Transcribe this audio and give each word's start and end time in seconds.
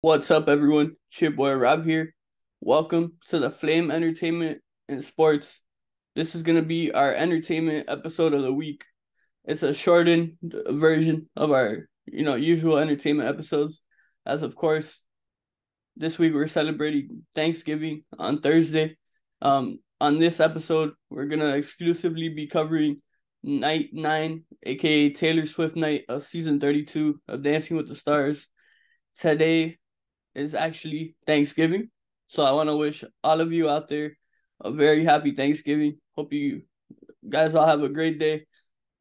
What's 0.00 0.30
up, 0.30 0.48
everyone? 0.48 0.92
Chip 1.10 1.34
Boy 1.34 1.54
Rob 1.54 1.84
here. 1.84 2.14
Welcome 2.60 3.14
to 3.30 3.40
the 3.40 3.50
Flame 3.50 3.90
Entertainment 3.90 4.60
and 4.88 5.04
Sports. 5.04 5.60
This 6.14 6.36
is 6.36 6.44
going 6.44 6.54
to 6.54 6.64
be 6.64 6.92
our 6.92 7.12
entertainment 7.12 7.90
episode 7.90 8.32
of 8.32 8.42
the 8.42 8.52
week. 8.52 8.84
It's 9.44 9.64
a 9.64 9.74
shortened 9.74 10.34
version 10.40 11.28
of 11.34 11.50
our, 11.50 11.88
you 12.06 12.22
know, 12.22 12.36
usual 12.36 12.78
entertainment 12.78 13.28
episodes. 13.28 13.82
As 14.24 14.44
of 14.44 14.54
course, 14.54 15.02
this 15.96 16.16
week 16.16 16.32
we're 16.32 16.46
celebrating 16.46 17.24
Thanksgiving 17.34 18.04
on 18.20 18.40
Thursday. 18.40 18.96
Um, 19.42 19.80
on 20.00 20.16
this 20.16 20.38
episode, 20.38 20.92
we're 21.10 21.26
gonna 21.26 21.56
exclusively 21.56 22.28
be 22.28 22.46
covering 22.46 23.02
night 23.42 23.88
nine, 23.92 24.44
aka 24.62 25.10
Taylor 25.10 25.44
Swift 25.44 25.74
night 25.74 26.04
of 26.08 26.24
season 26.24 26.60
32 26.60 27.20
of 27.26 27.42
Dancing 27.42 27.76
with 27.76 27.88
the 27.88 27.96
Stars. 27.96 28.46
Today 29.16 29.78
is 30.38 30.54
actually 30.54 31.16
Thanksgiving. 31.26 31.90
So 32.28 32.42
I 32.44 32.52
want 32.52 32.68
to 32.68 32.76
wish 32.76 33.04
all 33.24 33.40
of 33.40 33.52
you 33.52 33.68
out 33.68 33.88
there 33.88 34.16
a 34.60 34.70
very 34.70 35.04
happy 35.04 35.32
Thanksgiving. 35.32 35.98
Hope 36.16 36.32
you 36.32 36.62
guys 37.28 37.54
all 37.54 37.66
have 37.66 37.82
a 37.82 37.88
great 37.88 38.18
day. 38.18 38.46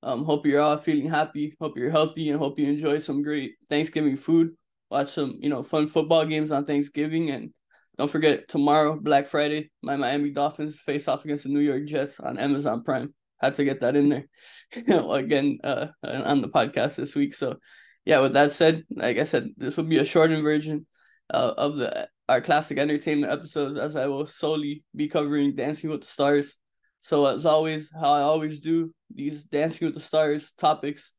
Um, 0.03 0.23
hope 0.23 0.45
you're 0.45 0.61
all 0.61 0.77
feeling 0.77 1.09
happy. 1.09 1.55
Hope 1.59 1.77
you're 1.77 1.89
healthy 1.89 2.29
and 2.29 2.39
hope 2.39 2.59
you 2.59 2.67
enjoy 2.67 2.99
some 2.99 3.23
great 3.23 3.55
Thanksgiving 3.69 4.15
food. 4.15 4.51
Watch 4.89 5.11
some, 5.11 5.37
you 5.41 5.49
know, 5.49 5.63
fun 5.63 5.87
football 5.87 6.25
games 6.25 6.51
on 6.51 6.65
Thanksgiving 6.65 7.31
and 7.31 7.51
don't 7.97 8.11
forget 8.11 8.47
tomorrow, 8.47 8.95
Black 8.95 9.25
Friday, 9.25 9.71
my 9.81 9.95
Miami 9.95 10.29
Dolphins 10.29 10.79
face 10.79 11.07
off 11.07 11.25
against 11.25 11.43
the 11.43 11.49
New 11.49 11.61
York 11.61 11.85
Jets 11.85 12.19
on 12.19 12.37
Amazon 12.37 12.83
Prime. 12.83 13.13
Had 13.41 13.55
to 13.55 13.65
get 13.65 13.81
that 13.81 13.95
in 13.95 14.09
there 14.09 14.27
again 15.11 15.57
uh, 15.63 15.87
on 16.03 16.41
the 16.41 16.49
podcast 16.49 16.95
this 16.95 17.15
week. 17.15 17.33
So, 17.33 17.57
yeah, 18.05 18.19
with 18.19 18.33
that 18.33 18.51
said, 18.51 18.83
like 18.91 19.17
I 19.17 19.23
said, 19.23 19.49
this 19.57 19.77
will 19.77 19.83
be 19.85 19.97
a 19.97 20.05
shortened 20.05 20.43
version 20.43 20.85
uh, 21.33 21.53
of 21.57 21.77
the 21.77 22.09
our 22.29 22.41
classic 22.41 22.77
entertainment 22.77 23.31
episodes, 23.31 23.77
as 23.77 23.95
I 23.95 24.07
will 24.07 24.25
solely 24.25 24.83
be 24.95 25.07
covering 25.07 25.55
Dancing 25.55 25.89
with 25.89 26.01
the 26.01 26.07
Stars. 26.07 26.57
So, 27.01 27.25
as 27.25 27.45
always, 27.45 27.89
how 27.93 28.11
I 28.11 28.21
always 28.21 28.59
do 28.59 28.93
these 29.13 29.43
Dancing 29.43 29.87
with 29.87 29.95
the 29.95 30.01
Stars 30.01 30.51
topics, 30.57 31.13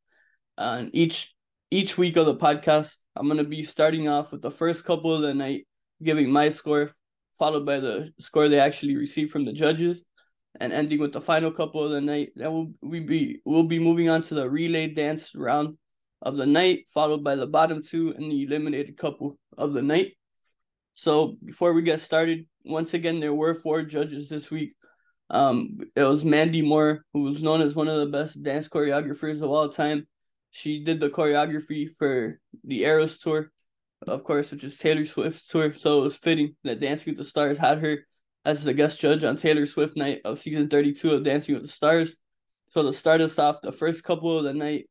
uh, 0.57 0.85
each 0.93 1.33
each 1.71 1.97
week 1.97 2.17
of 2.17 2.25
the 2.25 2.35
podcast, 2.35 2.97
I'm 3.15 3.27
gonna 3.27 3.43
be 3.43 3.63
starting 3.63 4.07
off 4.07 4.31
with 4.31 4.41
the 4.41 4.51
first 4.51 4.85
couple 4.85 5.13
of 5.13 5.21
the 5.21 5.33
night 5.33 5.67
giving 6.01 6.31
my 6.31 6.49
score, 6.49 6.91
followed 7.37 7.65
by 7.65 7.79
the 7.79 8.11
score 8.19 8.47
they 8.47 8.59
actually 8.59 8.95
received 8.95 9.31
from 9.31 9.45
the 9.45 9.53
judges, 9.53 10.05
and 10.59 10.73
ending 10.73 10.99
with 10.99 11.13
the 11.13 11.21
final 11.21 11.51
couple 11.51 11.83
of 11.83 11.91
the 11.91 12.01
night. 12.01 12.29
Then 12.35 12.51
we'll 12.51 12.71
we 12.81 12.99
be 12.99 13.41
we'll 13.45 13.63
be 13.63 13.79
moving 13.79 14.09
on 14.09 14.21
to 14.23 14.35
the 14.35 14.49
relay 14.49 14.87
dance 14.87 15.35
round 15.35 15.77
of 16.21 16.37
the 16.37 16.45
night, 16.45 16.85
followed 16.93 17.23
by 17.23 17.35
the 17.35 17.47
bottom 17.47 17.81
two 17.83 18.13
and 18.17 18.31
the 18.31 18.43
eliminated 18.43 18.97
couple 18.97 19.37
of 19.57 19.73
the 19.73 19.81
night. 19.81 20.13
So 20.93 21.37
before 21.43 21.73
we 21.73 21.81
get 21.81 22.01
started, 22.01 22.45
once 22.65 22.93
again 22.93 23.19
there 23.19 23.33
were 23.33 23.55
four 23.55 23.83
judges 23.83 24.29
this 24.29 24.51
week. 24.51 24.73
Um, 25.29 25.79
it 25.95 26.03
was 26.03 26.25
Mandy 26.25 26.61
Moore, 26.61 27.05
who 27.13 27.21
was 27.21 27.43
known 27.43 27.61
as 27.61 27.75
one 27.75 27.87
of 27.87 27.99
the 27.99 28.17
best 28.17 28.41
dance 28.41 28.67
choreographers 28.67 29.41
of 29.41 29.49
all 29.49 29.69
time. 29.69 30.07
She 30.51 30.83
did 30.83 30.99
the 30.99 31.09
choreography 31.09 31.89
for 31.97 32.39
the 32.63 32.83
Eras 32.83 33.19
tour 33.19 33.51
of 34.07 34.23
course, 34.23 34.51
which 34.51 34.63
is 34.63 34.77
Taylor 34.77 35.05
Swift's 35.05 35.45
tour. 35.47 35.73
So 35.77 35.99
it 35.99 36.03
was 36.03 36.17
fitting 36.17 36.55
that 36.63 36.79
Dancing 36.79 37.11
with 37.11 37.17
the 37.17 37.25
Stars 37.25 37.57
had 37.57 37.79
her 37.79 38.05
as 38.45 38.65
a 38.65 38.73
guest 38.73 38.99
judge 38.99 39.23
on 39.23 39.37
Taylor 39.37 39.65
Swift 39.65 39.97
night 39.97 40.21
of 40.23 40.39
season 40.39 40.69
32 40.69 41.11
of 41.11 41.23
Dancing 41.23 41.55
with 41.55 41.63
the 41.63 41.69
Stars. 41.69 42.17
So 42.69 42.83
to 42.83 42.93
start 42.93 43.21
us 43.21 43.39
off, 43.39 43.61
the 43.61 43.71
first 43.71 44.03
couple 44.03 44.37
of 44.37 44.43
the 44.43 44.53
night 44.53 44.87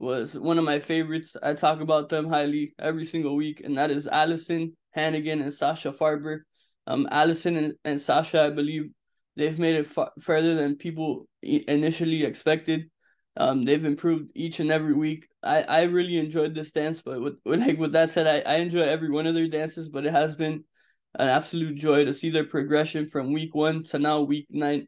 was 0.00 0.36
one 0.36 0.58
of 0.58 0.64
my 0.64 0.78
favorites. 0.78 1.36
I 1.42 1.54
talk 1.54 1.80
about 1.80 2.08
them 2.08 2.28
highly 2.28 2.74
every 2.78 3.04
single 3.04 3.36
week, 3.36 3.60
and 3.62 3.76
that 3.78 3.90
is 3.90 4.08
Alyson 4.08 4.72
Hannigan 4.92 5.42
and 5.42 5.52
Sasha 5.52 5.92
Farber. 5.92 6.40
Um, 6.86 7.06
Alyson 7.12 7.56
and, 7.56 7.74
and 7.84 8.00
Sasha, 8.00 8.42
I 8.42 8.50
believe, 8.50 8.90
they've 9.36 9.58
made 9.58 9.76
it 9.76 9.86
far, 9.86 10.10
further 10.20 10.54
than 10.54 10.76
people 10.76 11.28
initially 11.42 12.24
expected. 12.24 12.90
Um, 13.36 13.62
they've 13.62 13.84
improved 13.84 14.30
each 14.34 14.58
and 14.58 14.72
every 14.72 14.94
week. 14.94 15.28
I, 15.42 15.62
I 15.62 15.82
really 15.82 16.16
enjoyed 16.16 16.54
this 16.54 16.72
dance, 16.72 17.02
but 17.02 17.20
with, 17.20 17.34
with 17.44 17.60
like 17.60 17.78
with 17.78 17.92
that 17.92 18.10
said, 18.10 18.26
I, 18.26 18.54
I 18.54 18.56
enjoy 18.56 18.82
every 18.82 19.10
one 19.10 19.26
of 19.26 19.34
their 19.34 19.48
dances, 19.48 19.90
but 19.90 20.06
it 20.06 20.12
has 20.12 20.34
been 20.34 20.64
an 21.18 21.28
absolute 21.28 21.76
joy 21.76 22.04
to 22.06 22.12
see 22.12 22.30
their 22.30 22.44
progression 22.44 23.06
from 23.06 23.32
week 23.32 23.54
one 23.54 23.84
to 23.84 23.98
now 23.98 24.22
week 24.22 24.46
nine 24.50 24.86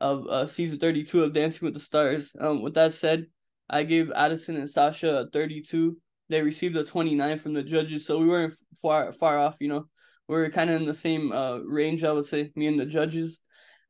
of 0.00 0.26
uh, 0.26 0.46
season 0.46 0.78
32 0.78 1.24
of 1.24 1.32
Dancing 1.32 1.64
with 1.64 1.74
the 1.74 1.80
Stars. 1.80 2.34
Um, 2.38 2.62
with 2.62 2.74
that 2.74 2.92
said, 2.92 3.26
I 3.70 3.82
gave 3.82 4.10
Alyson 4.14 4.56
and 4.56 4.68
Sasha 4.70 5.18
a 5.18 5.30
32. 5.30 5.96
They 6.28 6.42
received 6.42 6.76
a 6.76 6.84
29 6.84 7.38
from 7.38 7.54
the 7.54 7.62
judges, 7.62 8.06
so 8.06 8.18
we 8.18 8.26
weren't 8.26 8.54
far 8.80 9.12
far 9.12 9.38
off, 9.38 9.56
you 9.60 9.68
know. 9.68 9.86
We 10.28 10.36
are 10.36 10.50
kind 10.50 10.68
of 10.70 10.80
in 10.80 10.86
the 10.86 10.94
same 10.94 11.32
uh 11.32 11.58
range, 11.58 12.04
I 12.04 12.12
would 12.12 12.26
say, 12.26 12.50
me 12.54 12.66
and 12.66 12.78
the 12.78 12.86
judges. 12.86 13.40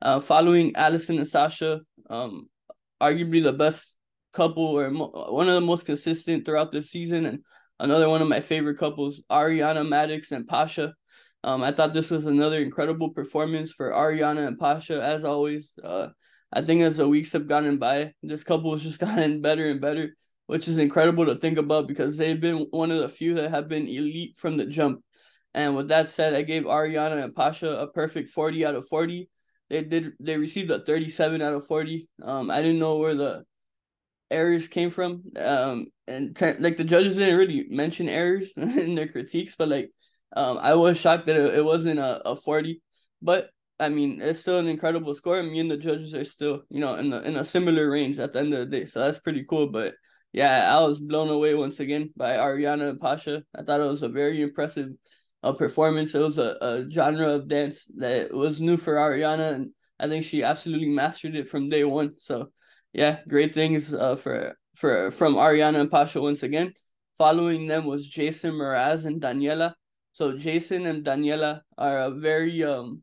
Uh, 0.01 0.21
following 0.21 0.73
Alyson 0.77 1.17
and 1.17 1.27
Sasha, 1.27 1.81
um, 2.09 2.47
arguably 3.01 3.43
the 3.43 3.51
best 3.51 3.97
couple 4.31 4.63
or 4.63 4.89
mo- 4.89 5.27
one 5.29 5.49
of 5.49 5.55
the 5.55 5.61
most 5.61 5.85
consistent 5.85 6.45
throughout 6.45 6.71
the 6.71 6.81
season, 6.81 7.25
and 7.25 7.39
another 7.79 8.07
one 8.07 8.21
of 8.21 8.29
my 8.29 8.39
favorite 8.39 8.77
couples, 8.77 9.21
Ariana 9.29 9.85
Madix 9.85 10.31
and 10.31 10.47
Pasha. 10.47 10.93
Um, 11.43 11.63
I 11.63 11.71
thought 11.71 11.93
this 11.93 12.11
was 12.11 12.25
another 12.25 12.61
incredible 12.61 13.11
performance 13.11 13.71
for 13.71 13.91
Ariana 13.91 14.47
and 14.47 14.59
Pasha, 14.59 15.01
as 15.01 15.23
always. 15.23 15.73
Uh, 15.83 16.09
I 16.51 16.61
think 16.61 16.81
as 16.81 16.97
the 16.97 17.07
weeks 17.07 17.33
have 17.33 17.47
gotten 17.47 17.77
by, 17.77 18.13
this 18.23 18.43
couple 18.43 18.71
has 18.71 18.83
just 18.83 18.99
gotten 19.07 19.41
better 19.41 19.69
and 19.69 19.81
better, 19.81 20.15
which 20.47 20.67
is 20.67 20.77
incredible 20.77 21.25
to 21.27 21.35
think 21.35 21.57
about 21.57 21.87
because 21.87 22.17
they've 22.17 22.39
been 22.39 22.67
one 22.71 22.91
of 22.91 22.99
the 22.99 23.09
few 23.09 23.35
that 23.35 23.51
have 23.51 23.67
been 23.67 23.87
elite 23.87 24.37
from 24.37 24.57
the 24.57 24.65
jump. 24.65 25.03
And 25.53 25.75
with 25.75 25.87
that 25.89 26.09
said, 26.09 26.33
I 26.33 26.43
gave 26.43 26.63
Ariana 26.63 27.23
and 27.23 27.35
Pasha 27.35 27.79
a 27.79 27.87
perfect 27.87 28.29
40 28.29 28.65
out 28.65 28.75
of 28.75 28.87
40 28.87 29.29
they 29.69 29.83
did 29.83 30.13
they 30.19 30.37
received 30.37 30.71
a 30.71 30.79
37 30.79 31.41
out 31.41 31.53
of 31.53 31.67
40 31.67 32.07
um 32.23 32.49
i 32.51 32.61
didn't 32.61 32.79
know 32.79 32.97
where 32.97 33.15
the 33.15 33.43
errors 34.31 34.67
came 34.67 34.91
from. 34.91 35.23
Um 35.37 35.87
and 36.07 36.35
te- 36.35 36.59
like 36.59 36.77
the 36.77 36.83
judges 36.83 37.17
didn't 37.17 37.37
really 37.37 37.65
mention 37.69 38.09
errors 38.09 38.53
in 38.57 38.95
their 38.95 39.07
critiques 39.07 39.55
but 39.55 39.67
like 39.67 39.91
um 40.35 40.57
i 40.61 40.73
was 40.73 40.99
shocked 40.99 41.27
that 41.27 41.35
it, 41.35 41.55
it 41.55 41.65
wasn't 41.65 41.99
a, 41.99 42.29
a 42.29 42.35
40 42.35 42.81
but 43.21 43.49
i 43.79 43.89
mean 43.89 44.21
it's 44.21 44.39
still 44.39 44.59
an 44.59 44.67
incredible 44.67 45.13
score 45.13 45.41
me 45.43 45.59
and 45.59 45.71
the 45.71 45.77
judges 45.77 46.13
are 46.13 46.25
still 46.25 46.63
you 46.69 46.79
know 46.79 46.95
in 46.95 47.09
the 47.09 47.21
in 47.21 47.35
a 47.37 47.43
similar 47.43 47.89
range 47.89 48.19
at 48.19 48.33
the 48.33 48.39
end 48.39 48.53
of 48.53 48.59
the 48.59 48.79
day 48.79 48.85
so 48.85 48.99
that's 48.99 49.19
pretty 49.19 49.45
cool 49.49 49.67
but 49.67 49.93
yeah 50.33 50.75
i 50.75 50.81
was 50.83 50.99
blown 50.99 51.29
away 51.29 51.55
once 51.55 51.79
again 51.79 52.09
by 52.15 52.37
ariana 52.37 52.89
and 52.89 52.99
pasha 52.99 53.43
i 53.57 53.63
thought 53.63 53.79
it 53.79 53.85
was 53.85 54.03
a 54.03 54.09
very 54.09 54.41
impressive 54.41 54.89
a 55.43 55.53
performance. 55.53 56.13
It 56.13 56.19
was 56.19 56.37
a, 56.37 56.57
a 56.61 56.89
genre 56.89 57.29
of 57.33 57.47
dance 57.47 57.85
that 57.97 58.33
was 58.33 58.61
new 58.61 58.77
for 58.77 58.95
Ariana, 58.95 59.53
and 59.53 59.71
I 59.99 60.07
think 60.07 60.25
she 60.25 60.43
absolutely 60.43 60.89
mastered 60.89 61.35
it 61.35 61.49
from 61.49 61.69
day 61.69 61.83
one. 61.83 62.17
So, 62.17 62.51
yeah, 62.93 63.19
great 63.27 63.53
things 63.53 63.93
uh, 63.93 64.15
for 64.15 64.57
for 64.75 65.11
from 65.11 65.35
Ariana 65.35 65.79
and 65.81 65.91
Pasha 65.91 66.21
once 66.21 66.43
again. 66.43 66.73
Following 67.17 67.67
them 67.67 67.85
was 67.85 68.07
Jason 68.07 68.53
Mraz 68.53 69.05
and 69.05 69.19
Daniella. 69.19 69.75
So 70.13 70.37
Jason 70.37 70.85
and 70.85 71.03
Daniella 71.03 71.63
are 71.77 71.99
a 71.99 72.11
very 72.11 72.63
um 72.63 73.01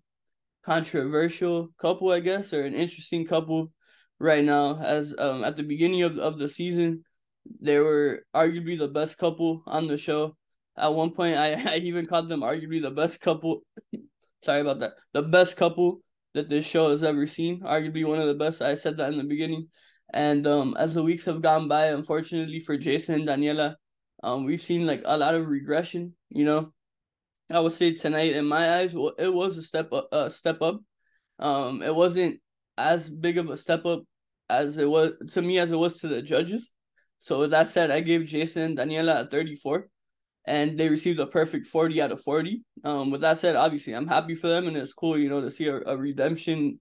controversial 0.67 1.69
couple, 1.79 2.11
I 2.11 2.21
guess, 2.21 2.53
or 2.53 2.63
an 2.63 2.75
interesting 2.75 3.25
couple 3.25 3.73
right 4.19 4.45
now. 4.45 4.79
As 4.83 5.15
um 5.19 5.45
at 5.45 5.57
the 5.57 5.63
beginning 5.63 6.03
of, 6.03 6.19
of 6.19 6.39
the 6.39 6.49
season, 6.49 7.05
they 7.61 7.79
were 7.79 8.25
arguably 8.35 8.79
the 8.79 8.89
best 8.89 9.17
couple 9.17 9.63
on 9.67 9.87
the 9.87 9.97
show. 9.97 10.37
At 10.77 10.93
one 10.93 11.13
point, 11.13 11.37
I, 11.37 11.55
I 11.75 11.77
even 11.77 12.07
called 12.07 12.29
them 12.29 12.41
arguably 12.41 12.83
the 12.83 12.91
best 12.91 13.21
couple. 13.21 13.63
sorry 14.45 14.61
about 14.61 14.81
that. 14.81 14.93
The 15.13 15.23
best 15.23 15.57
couple 15.57 16.01
that 16.35 16.49
this 16.49 16.67
show 16.67 16.91
has 16.91 17.03
ever 17.03 17.27
seen. 17.27 17.61
Arguably 17.61 18.05
one 18.05 18.19
of 18.19 18.27
the 18.27 18.35
best. 18.35 18.61
I 18.61 18.75
said 18.75 18.97
that 18.99 19.13
in 19.13 19.19
the 19.19 19.25
beginning. 19.25 19.69
And 20.13 20.47
um, 20.47 20.77
as 20.79 20.95
the 20.95 21.03
weeks 21.03 21.25
have 21.25 21.43
gone 21.43 21.67
by, 21.69 21.87
unfortunately 21.87 22.61
for 22.61 22.77
Jason 22.77 23.17
and 23.17 23.27
Daniella, 23.27 23.77
um, 24.23 24.45
we've 24.45 24.63
seen 24.63 24.87
like 24.87 25.03
a 25.05 25.17
lot 25.17 25.35
of 25.35 25.49
regression. 25.49 26.15
You 26.31 26.45
know, 26.45 26.73
I 27.51 27.61
would 27.61 27.73
say 27.73 27.95
tonight, 27.95 28.35
in 28.35 28.47
my 28.47 28.79
eyes, 28.79 28.95
it 28.95 29.33
was 29.33 29.59
a 29.59 29.63
step 29.63 29.93
up. 29.93 30.09
A 30.13 30.31
step 30.31 30.63
up. 30.63 30.81
Um, 31.39 31.83
it 31.83 31.95
wasn't 31.95 32.41
as 32.77 33.09
big 33.09 33.39
of 33.39 33.51
a 33.51 33.57
step 33.57 33.85
up 33.87 34.03
as 34.49 34.79
it 34.79 34.89
was 34.89 35.13
to 35.33 35.43
me 35.43 35.59
as 35.59 35.71
it 35.71 35.77
was 35.77 35.99
to 35.99 36.09
the 36.09 36.23
judges. 36.23 36.73
So 37.21 37.41
with 37.41 37.51
that 37.51 37.69
said, 37.69 37.91
I 37.91 38.01
gave 38.01 38.27
Jason 38.27 38.75
Daniella 38.75 39.21
a 39.23 39.27
thirty 39.27 39.57
four 39.57 39.89
and 40.47 40.79
they 40.79 40.89
received 40.89 41.19
a 41.19 41.27
perfect 41.27 41.67
40 41.67 42.01
out 42.01 42.13
of 42.13 42.23
40. 42.23 42.63
Um, 42.85 43.11
with 43.11 43.21
that 43.23 43.39
said, 43.39 43.57
obviously, 43.57 43.95
I'm 43.95 44.07
happy 44.07 44.35
for 44.35 44.47
them, 44.47 44.69
and 44.69 44.77
it's 44.77 44.93
cool, 44.93 45.19
you 45.19 45.29
know, 45.29 45.41
to 45.41 45.51
see 45.51 45.67
a, 45.67 45.81
a 45.81 45.97
redemption 45.97 46.79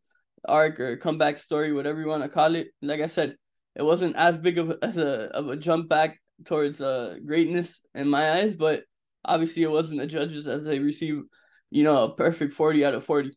arc 0.47 0.79
or 0.79 0.97
comeback 0.97 1.39
story, 1.39 1.73
whatever 1.73 2.00
you 2.00 2.07
want 2.07 2.23
to 2.23 2.29
call 2.29 2.56
it. 2.56 2.68
Like 2.81 3.01
I 3.01 3.07
said, 3.07 3.35
it 3.75 3.83
wasn't 3.83 4.15
as 4.15 4.38
big 4.38 4.57
of 4.59 4.77
as 4.81 4.97
a 4.97 5.35
of 5.35 5.50
a 5.50 5.57
jump 5.57 5.89
back 5.89 6.19
towards 6.45 6.81
uh 6.81 7.18
greatness 7.25 7.81
in 7.95 8.07
my 8.07 8.33
eyes, 8.33 8.56
but 8.56 8.83
obviously 9.25 9.63
it 9.63 9.72
wasn't 9.72 10.00
the 10.00 10.07
judges 10.07 10.48
as 10.48 10.63
they 10.63 10.80
received, 10.80 11.24
you 11.72 11.83
know, 11.83 12.06
a 12.06 12.16
perfect 12.16 12.54
40 12.54 12.86
out 12.86 12.95
of 12.95 13.06
40. 13.06 13.31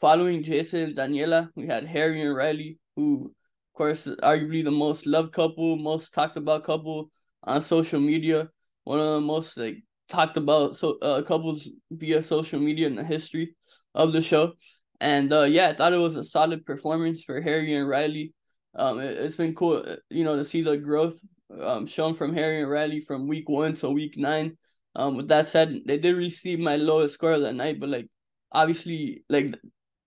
Following 0.00 0.42
Jason 0.44 0.80
and 0.80 0.96
Daniella, 0.96 1.50
we 1.56 1.66
had 1.66 1.84
Harry 1.84 2.20
and 2.22 2.36
Rylee, 2.36 2.78
who 2.94 3.26
of 3.26 3.78
course 3.78 4.06
arguably 4.22 4.62
the 4.62 4.70
most 4.70 5.06
loved 5.06 5.32
couple, 5.32 5.76
most 5.76 6.14
talked 6.14 6.36
about 6.36 6.64
couple 6.64 7.10
on 7.42 7.60
social 7.60 7.98
media 7.98 8.48
one 8.88 9.00
of 9.00 9.16
the 9.16 9.20
most 9.20 9.58
like 9.58 9.82
talked 10.08 10.38
about 10.38 10.74
so 10.74 10.96
uh, 11.02 11.20
couples 11.20 11.68
via 11.90 12.22
social 12.22 12.58
media 12.58 12.86
in 12.86 12.94
the 12.94 13.04
history 13.04 13.54
of 13.94 14.14
the 14.14 14.22
show. 14.22 14.54
And 14.98 15.30
uh, 15.30 15.42
yeah, 15.42 15.68
I 15.68 15.74
thought 15.74 15.92
it 15.92 15.98
was 15.98 16.16
a 16.16 16.24
solid 16.24 16.64
performance 16.64 17.22
for 17.22 17.42
Harry 17.42 17.74
and 17.74 17.86
Rylee. 17.86 18.32
Um, 18.74 18.98
it, 18.98 19.18
has 19.18 19.36
been 19.36 19.54
cool, 19.54 19.84
uh, 19.86 19.96
you 20.08 20.24
know, 20.24 20.36
to 20.36 20.44
see 20.44 20.62
the 20.62 20.78
growth 20.78 21.20
um 21.60 21.86
shown 21.86 22.14
from 22.14 22.34
Harry 22.34 22.62
and 22.62 22.70
Rylee 22.70 23.04
from 23.04 23.28
week 23.28 23.46
one 23.50 23.74
to 23.76 23.90
week 23.90 24.16
nine. 24.16 24.56
Um, 24.98 25.16
with 25.16 25.28
that 25.28 25.48
said, 25.48 25.82
they 25.86 25.96
did 25.96 26.16
receive 26.16 26.58
my 26.58 26.74
lowest 26.74 27.14
score 27.14 27.38
that 27.38 27.54
night, 27.54 27.78
but 27.78 27.88
like 27.88 28.08
obviously, 28.50 29.24
like 29.28 29.54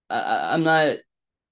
I, 0.10 0.54
I'm 0.54 0.64
not. 0.64 0.98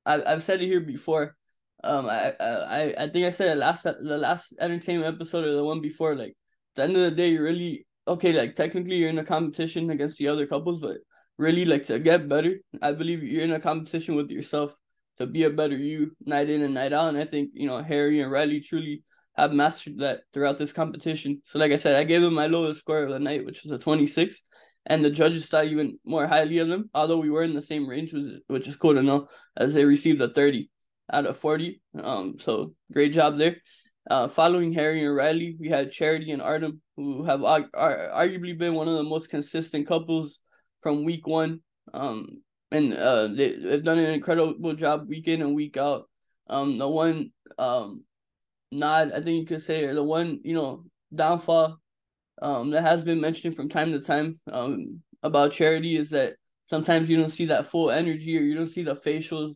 I 0.05 0.21
I've 0.23 0.43
said 0.43 0.61
it 0.61 0.67
here 0.67 0.81
before. 0.81 1.37
Um, 1.83 2.07
I 2.07 2.33
I 2.39 2.93
I 3.05 3.07
think 3.07 3.25
I 3.25 3.31
said 3.31 3.55
the 3.55 3.59
last 3.61 3.83
the 3.83 4.17
last 4.17 4.53
entertainment 4.59 5.15
episode 5.15 5.45
or 5.45 5.53
the 5.53 5.63
one 5.63 5.79
before. 5.81 6.15
Like, 6.15 6.35
the 6.75 6.83
end 6.83 6.97
of 6.97 7.03
the 7.03 7.11
day, 7.11 7.37
really 7.37 7.87
okay. 8.05 8.33
Like 8.33 8.57
technically, 8.57 8.97
you're 8.97 9.09
in 9.09 9.19
a 9.19 9.23
competition 9.23 9.89
against 9.89 10.17
the 10.17 10.27
other 10.27 10.45
couples, 10.45 10.81
but 10.81 10.97
really, 11.37 11.63
like 11.63 11.85
to 11.87 11.97
get 11.97 12.27
better, 12.27 12.57
I 12.81 12.91
believe 12.91 13.23
you're 13.23 13.43
in 13.43 13.53
a 13.53 13.59
competition 13.61 14.15
with 14.15 14.29
yourself 14.31 14.75
to 15.17 15.25
be 15.27 15.43
a 15.45 15.49
better 15.49 15.77
you 15.77 16.11
night 16.25 16.49
in 16.49 16.61
and 16.61 16.73
night 16.73 16.91
out. 16.91 17.07
And 17.07 17.17
I 17.17 17.23
think 17.25 17.51
you 17.53 17.67
know 17.67 17.81
Harry 17.81 18.19
and 18.19 18.31
Rylee 18.33 18.65
truly 18.65 19.03
have 19.41 19.53
mastered 19.53 19.99
that 19.99 20.21
throughout 20.33 20.57
this 20.57 20.71
competition. 20.71 21.41
So, 21.45 21.59
like 21.59 21.71
I 21.71 21.77
said, 21.77 21.95
I 21.95 22.03
gave 22.03 22.21
them 22.21 22.33
my 22.33 22.47
lowest 22.47 22.79
score 22.79 23.03
of 23.03 23.11
the 23.11 23.19
night, 23.19 23.45
which 23.45 23.63
was 23.63 23.71
a 23.71 23.77
26 23.77 24.43
and 24.85 25.03
the 25.03 25.09
judges 25.09 25.47
thought 25.47 25.65
even 25.65 25.99
more 26.05 26.27
highly 26.27 26.57
of 26.59 26.67
them. 26.67 26.89
Although 26.93 27.19
we 27.19 27.29
were 27.29 27.43
in 27.43 27.53
the 27.53 27.61
same 27.61 27.87
range, 27.87 28.13
which 28.47 28.67
is 28.67 28.75
cool 28.75 28.95
to 28.95 29.03
know, 29.03 29.27
as 29.55 29.73
they 29.73 29.85
received 29.85 30.21
a 30.21 30.29
thirty 30.29 30.69
out 31.11 31.25
of 31.25 31.37
forty. 31.37 31.81
Um, 32.01 32.37
so 32.39 32.73
great 32.91 33.13
job 33.13 33.37
there. 33.37 33.57
Uh, 34.09 34.27
following 34.27 34.73
Harry 34.73 35.03
and 35.03 35.15
Rylee, 35.15 35.57
we 35.59 35.69
had 35.69 35.91
Charity 35.91 36.31
and 36.31 36.41
Artem, 36.41 36.81
who 36.97 37.23
have 37.25 37.43
ar- 37.43 37.69
ar- 37.73 38.09
arguably 38.15 38.57
been 38.57 38.73
one 38.73 38.87
of 38.87 38.95
the 38.95 39.03
most 39.03 39.29
consistent 39.29 39.87
couples 39.87 40.39
from 40.81 41.03
week 41.03 41.27
one. 41.27 41.61
Um, 41.93 42.41
and 42.71 42.93
uh, 42.93 43.27
they, 43.27 43.55
they've 43.55 43.83
done 43.83 43.99
an 43.99 44.11
incredible 44.11 44.73
job 44.73 45.07
week 45.07 45.27
in 45.27 45.41
and 45.41 45.55
week 45.55 45.77
out. 45.77 46.09
Um, 46.47 46.79
the 46.79 46.87
one 46.87 47.31
um, 47.59 48.03
nod, 48.71 49.11
I 49.11 49.21
think 49.21 49.39
you 49.39 49.45
could 49.45 49.61
say, 49.61 49.85
the 49.91 50.03
one 50.03 50.39
you 50.43 50.53
know 50.53 50.85
downfall 51.13 51.77
um, 52.41 52.69
that 52.71 52.83
has 52.83 53.03
been 53.03 53.21
mentioned 53.21 53.55
from 53.55 53.69
time 53.69 53.91
to 53.91 53.99
time 53.99 54.39
um, 54.51 55.01
about 55.23 55.51
charity 55.51 55.97
is 55.97 56.09
that 56.11 56.35
sometimes 56.69 57.09
you 57.09 57.17
don't 57.17 57.29
see 57.29 57.45
that 57.45 57.67
full 57.67 57.91
energy 57.91 58.37
or 58.37 58.41
you 58.41 58.55
don't 58.55 58.67
see 58.67 58.83
the 58.83 58.95
facials 58.95 59.55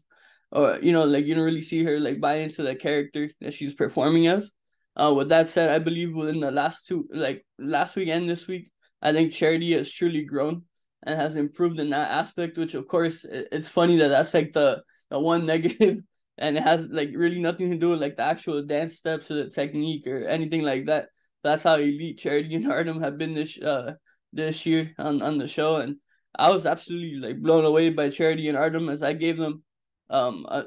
or 0.52 0.80
you 0.82 0.92
know 0.92 1.04
like 1.04 1.26
you 1.26 1.36
don't 1.36 1.46
really 1.46 1.62
see 1.62 1.84
her 1.84 2.00
like 2.00 2.20
buy 2.20 2.36
into 2.36 2.64
the 2.64 2.76
character 2.76 3.30
that 3.42 3.54
she's 3.54 3.74
performing 3.74 4.28
as. 4.28 4.52
Uh 4.96 5.12
with 5.16 5.30
that 5.30 5.50
said 5.50 5.72
i 5.72 5.80
believe 5.80 6.14
within 6.14 6.40
the 6.40 6.52
last 6.52 6.86
two 6.86 7.08
like 7.12 7.44
last 7.58 7.96
week 7.96 8.10
and 8.10 8.30
this 8.30 8.48
week 8.48 8.70
i 9.02 9.12
think 9.12 9.34
charity 9.34 9.74
has 9.74 9.90
truly 9.90 10.24
grown 10.24 10.62
and 11.02 11.20
has 11.20 11.36
improved 11.36 11.80
in 11.80 11.90
that 11.90 12.12
aspect 12.12 12.60
which 12.60 12.76
of 12.76 12.88
course 12.88 13.26
it's 13.28 13.70
funny 13.70 13.98
that 13.98 14.10
that's 14.10 14.34
like 14.36 14.54
the 14.54 14.84
the 15.10 15.20
one 15.20 15.46
negative 15.54 15.98
and 16.38 16.58
it 16.58 16.64
has 16.64 16.88
like 16.90 17.12
really 17.14 17.40
nothing 17.40 17.72
to 17.72 17.78
do 17.78 17.92
with 17.92 18.02
like 18.02 18.18
the 18.18 18.24
actual 18.24 18.64
dance 18.64 18.96
steps 18.98 19.30
or 19.30 19.36
the 19.36 19.50
technique 19.50 20.08
or 20.08 20.26
anything 20.26 20.62
like 20.62 20.86
that 20.86 21.10
that's 21.44 21.64
how 21.64 21.76
elite 21.76 22.18
Charity 22.18 22.56
and 22.56 22.68
Artem 22.72 23.02
have 23.02 23.18
been 23.18 23.34
this 23.34 23.62
uh 23.62 23.94
this 24.32 24.66
year 24.66 24.94
on, 24.98 25.22
on 25.22 25.38
the 25.38 25.48
show, 25.48 25.76
and 25.76 25.98
I 26.38 26.50
was 26.50 26.66
absolutely 26.66 27.20
like 27.20 27.40
blown 27.40 27.66
away 27.66 27.92
by 27.92 28.10
Charity 28.10 28.50
and 28.50 28.58
Artem 28.58 28.90
as 28.90 29.04
I 29.04 29.14
gave 29.14 29.38
them 29.38 29.64
um 30.10 30.46
a, 30.50 30.66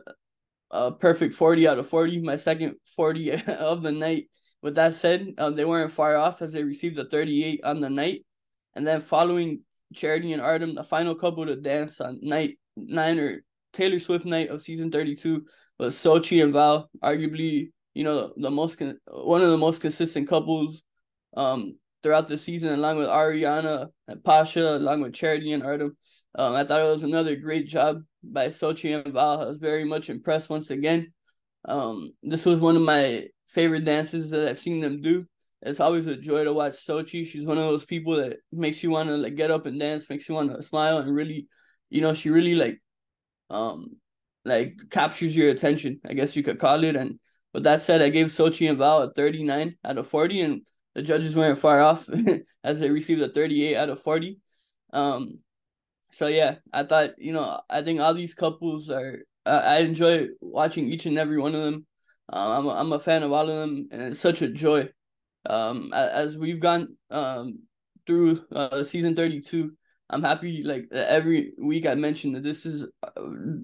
a 0.70 0.92
perfect 0.92 1.34
forty 1.34 1.66
out 1.66 1.78
of 1.78 1.88
forty, 1.88 2.20
my 2.20 2.36
second 2.36 2.76
forty 2.94 3.32
of 3.46 3.82
the 3.82 3.92
night. 3.92 4.28
With 4.62 4.76
that 4.76 4.94
said, 4.94 5.34
um, 5.38 5.54
they 5.54 5.64
weren't 5.64 5.92
far 5.92 6.16
off 6.16 6.42
as 6.42 6.52
they 6.52 6.64
received 6.64 6.98
a 6.98 7.04
thirty 7.04 7.44
eight 7.44 7.64
on 7.64 7.80
the 7.80 7.90
night, 7.90 8.24
and 8.74 8.86
then 8.86 9.00
following 9.00 9.62
Charity 9.94 10.32
and 10.32 10.42
Artem, 10.42 10.74
the 10.74 10.84
final 10.84 11.14
couple 11.14 11.46
to 11.46 11.56
dance 11.56 12.00
on 12.00 12.20
night 12.22 12.58
nine 12.76 13.18
or 13.18 13.42
Taylor 13.76 14.00
Swift 14.00 14.25
night 14.25 14.50
of 14.50 14.61
season 14.61 14.90
thirty 14.90 15.14
two 15.14 15.44
was 15.78 15.94
Xochitl 15.94 16.44
and 16.44 16.52
Val, 16.52 16.90
arguably 17.02 17.70
you 17.94 18.05
know, 18.05 18.32
the 18.37 18.50
most 18.50 18.78
con- 18.78 18.99
one 19.06 19.43
of 19.43 19.50
the 19.50 19.56
most 19.56 19.81
consistent 19.81 20.28
couples 20.28 20.82
um 21.37 21.78
throughout 22.02 22.28
the 22.28 22.37
season, 22.37 22.73
along 22.75 22.99
with 22.99 23.08
Ariana 23.08 23.88
and 24.06 24.23
Pasha, 24.23 24.76
along 24.76 25.00
with 25.00 25.14
Charity 25.14 25.52
and 25.52 25.62
Artem. 25.62 25.96
Um, 26.38 26.55
I 26.55 26.62
thought 26.64 26.81
it 26.81 26.94
was 26.94 27.02
another 27.02 27.34
great 27.37 27.67
job 27.67 28.02
by 28.23 28.49
Xochitl 28.49 29.05
and 29.05 29.14
Val. 29.14 29.40
I 29.40 29.46
was 29.46 29.58
very 29.58 29.84
much 29.84 30.11
impressed 30.11 30.50
once 30.50 30.70
again. 30.70 31.12
Um, 31.64 32.12
this 32.23 32.44
was 32.44 32.61
one 32.61 32.76
of 32.76 32.82
my 32.82 33.26
favorite 33.49 33.84
dances 33.84 34.31
that 34.31 34.46
I've 34.46 34.61
seen 34.61 34.81
them 34.81 35.00
do. 35.00 35.25
It's 35.62 35.81
always 35.81 36.06
a 36.06 36.17
joy 36.17 36.44
to 36.44 36.52
watch 36.52 36.75
Xochitl. 36.87 37.26
She's 37.26 37.46
one 37.46 37.58
of 37.58 37.64
those 37.64 37.87
people 37.87 38.17
that 38.17 38.37
makes 38.52 38.82
you 38.84 38.90
want 38.90 39.08
to 39.08 39.17
like 39.17 39.34
get 39.34 39.50
up 39.50 39.67
and 39.67 39.81
dance, 39.81 40.11
makes 40.11 40.28
you 40.28 40.34
want 40.34 40.55
to 40.55 40.62
smile, 40.62 40.99
and 40.99 41.12
really, 41.12 41.49
you 41.88 42.02
know, 42.02 42.12
she 42.12 42.31
really 42.31 42.55
like, 42.55 42.78
um, 43.50 43.96
like 44.44 44.76
captures 44.90 45.37
your 45.37 45.50
attention. 45.50 46.00
I 46.04 46.14
guess 46.14 46.37
you 46.37 46.43
could 46.43 46.58
call 46.58 46.84
it, 46.84 46.96
and 46.96 47.19
with 47.52 47.64
that 47.64 47.82
said, 47.82 48.02
I 48.02 48.10
gave 48.10 48.26
Xochitl 48.26 48.70
and 48.70 48.78
Val 48.78 49.02
a 49.02 49.12
39 49.12 49.76
out 49.84 49.98
of 49.98 50.08
40, 50.08 50.40
and 50.43 50.66
the 50.94 51.02
judges 51.02 51.37
weren't 51.37 51.58
far 51.58 51.81
off 51.81 52.08
as 52.64 52.81
they 52.81 52.90
received 52.90 53.22
a 53.22 53.28
38 53.28 53.76
out 53.76 53.90
of 53.90 54.02
40. 54.02 54.38
Um, 54.93 55.38
so 56.10 56.26
yeah, 56.28 56.56
I 56.72 56.84
thought 56.84 57.19
you 57.19 57.32
know 57.32 57.60
I 57.69 57.82
think 57.82 58.00
all 58.00 58.14
these 58.14 58.34
couples 58.34 58.90
are 58.90 59.20
uh, 59.44 59.62
I 59.64 59.78
enjoy 59.78 60.28
watching 60.40 60.87
each 60.87 61.06
and 61.06 61.19
every 61.19 61.38
one 61.38 61.54
of 61.54 61.62
them. 61.62 61.87
Um, 62.28 62.50
I'm 62.50 62.66
a, 62.66 62.70
I'm 62.70 62.92
a 62.92 63.00
fan 63.00 63.22
of 63.22 63.32
all 63.32 63.49
of 63.49 63.56
them, 63.56 63.88
and 63.90 64.02
it's 64.02 64.20
such 64.20 64.42
a 64.42 64.49
joy. 64.49 64.88
Um, 65.49 65.92
as 65.92 66.37
we've 66.37 66.60
gone 66.60 66.96
um 67.10 67.60
through 68.06 68.44
uh 68.52 68.84
season 68.84 69.14
32, 69.14 69.72
I'm 70.08 70.23
happy 70.23 70.62
like 70.62 70.88
every 70.93 71.53
week 71.58 71.87
I 71.87 71.94
mentioned 71.94 72.37
that 72.37 72.43
this 72.44 72.64
is 72.64 72.87
uh, 73.03 73.11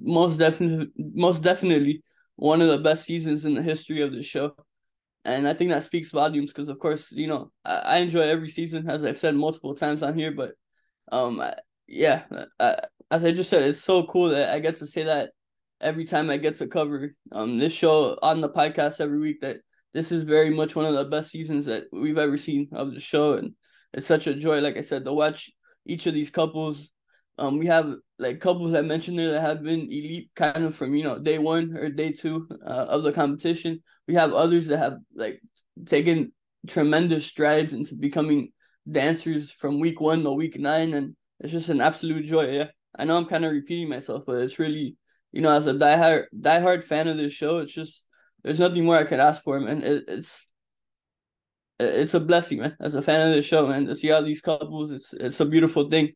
most 0.03 0.39
definitely 0.39 0.89
most 0.97 1.43
definitely 1.43 2.03
one 2.37 2.61
of 2.61 2.69
the 2.69 2.79
best 2.79 3.05
seasons 3.05 3.45
in 3.45 3.55
the 3.55 3.63
history 3.63 4.03
of 4.03 4.13
the 4.13 4.23
show. 4.23 4.55
And 5.25 5.47
I 5.47 5.55
think 5.55 5.71
that 5.71 5.85
speaks 5.85 6.11
volumes 6.11 6.53
because, 6.53 6.69
of 6.69 6.81
course, 6.81 7.13
you 7.13 7.29
know, 7.29 7.53
I, 7.65 7.77
I, 7.77 7.97
enjoy 7.99 8.23
every 8.23 8.49
season, 8.49 8.91
as 8.91 9.05
I've 9.05 9.19
said 9.19 9.37
multiple 9.37 9.77
times 9.77 10.03
on 10.03 10.19
here. 10.19 10.33
But, 10.33 10.55
um, 11.13 11.41
I, 11.41 11.55
yeah, 11.87 12.25
I, 12.59 12.77
as 13.09 13.25
I 13.25 13.31
just 13.31 13.49
said, 13.49 13.63
it's 13.63 13.81
so 13.81 14.05
cool 14.07 14.31
that 14.31 14.53
I 14.53 14.59
get 14.59 14.79
to 14.79 14.87
say 14.87 15.05
that 15.05 15.31
every 15.81 16.05
time 16.05 16.31
I 16.31 16.37
get 16.39 16.57
to 16.57 16.67
cover 16.67 17.15
um 17.33 17.59
this 17.59 17.73
show 17.73 18.17
on 18.23 18.41
the 18.41 18.49
podcast 18.49 19.01
every 19.01 19.19
week. 19.19 19.41
That 19.43 19.59
this 19.93 20.11
is 20.11 20.23
very 20.23 20.51
much 20.51 20.75
one 20.75 20.87
of 20.87 20.95
the 20.95 21.05
best 21.05 21.31
seasons 21.31 21.67
that 21.67 21.85
we've 21.93 22.19
ever 22.19 22.37
seen 22.37 22.69
of 22.73 22.95
the 22.95 23.01
show, 23.01 23.35
and 23.35 23.55
it's 23.93 24.07
such 24.07 24.27
a 24.27 24.35
joy, 24.35 24.61
like 24.61 24.77
I 24.77 24.81
said, 24.81 25.05
to 25.05 25.13
watch 25.13 25.51
each 25.87 26.07
of 26.07 26.15
these 26.15 26.31
couples 26.31 26.91
um, 27.39 27.59
we 27.59 27.67
have 27.67 27.95
like 28.19 28.41
couples 28.41 28.73
that 28.73 28.85
mentioned 28.85 29.19
there 29.19 29.33
that 29.33 29.41
have 29.41 29.63
been 29.63 29.81
elite 29.83 30.31
kind 30.37 30.65
of 30.65 30.75
from 30.75 30.95
you 30.95 31.05
know 31.05 31.19
day 31.19 31.39
one 31.39 31.77
or 31.77 31.89
day 31.89 32.13
two 32.13 32.47
uh, 32.65 32.87
of 32.89 33.03
the 33.03 33.13
competition. 33.13 33.83
We 34.07 34.15
have 34.15 34.33
others 34.33 34.67
that 34.69 34.79
have 34.79 34.99
like 35.15 35.41
taken 35.87 36.33
tremendous 36.69 37.27
strides 37.27 37.73
into 37.73 37.95
becoming 37.95 38.53
dancers 38.91 39.51
from 39.51 39.81
week 39.81 40.01
one 40.01 40.23
to 40.23 40.33
week 40.33 40.59
nine, 40.59 40.95
and 40.95 41.17
it's 41.41 41.53
just 41.53 41.71
an 41.71 41.81
absolute 41.81 42.27
joy. 42.27 42.51
Yeah, 42.51 42.67
I 42.97 43.05
know 43.05 43.17
I'm 43.17 43.27
kind 43.27 43.45
of 43.45 43.53
repeating 43.53 43.89
myself, 43.89 44.25
but 44.27 44.43
it's 44.43 44.59
really 44.59 44.97
you 45.33 45.41
know 45.41 45.57
as 45.57 45.67
a 45.67 45.73
diehard 45.73 46.27
diehard 46.39 46.85
fan 46.85 47.09
of 47.09 47.17
this 47.17 47.33
show, 47.33 47.59
it's 47.59 47.75
just 47.75 48.05
there's 48.45 48.61
nothing 48.61 48.85
more 48.85 48.97
I 48.97 49.05
could 49.05 49.21
ask 49.21 49.43
for, 49.43 49.59
man. 49.59 49.83
It, 49.83 50.05
it's 50.07 50.47
it's 51.83 52.15
a 52.15 52.21
blessing, 52.21 52.61
man. 52.61 52.77
As 52.81 52.95
a 52.95 53.03
fan 53.03 53.29
of 53.29 53.35
the 53.35 53.43
show, 53.43 53.67
man, 53.67 53.87
to 53.87 53.95
see 53.95 54.11
all 54.11 54.23
these 54.23 54.41
couples, 54.41 54.91
it's 54.91 55.13
it's 55.13 55.41
a 55.41 55.45
beautiful 55.47 55.89
thing. 55.89 56.13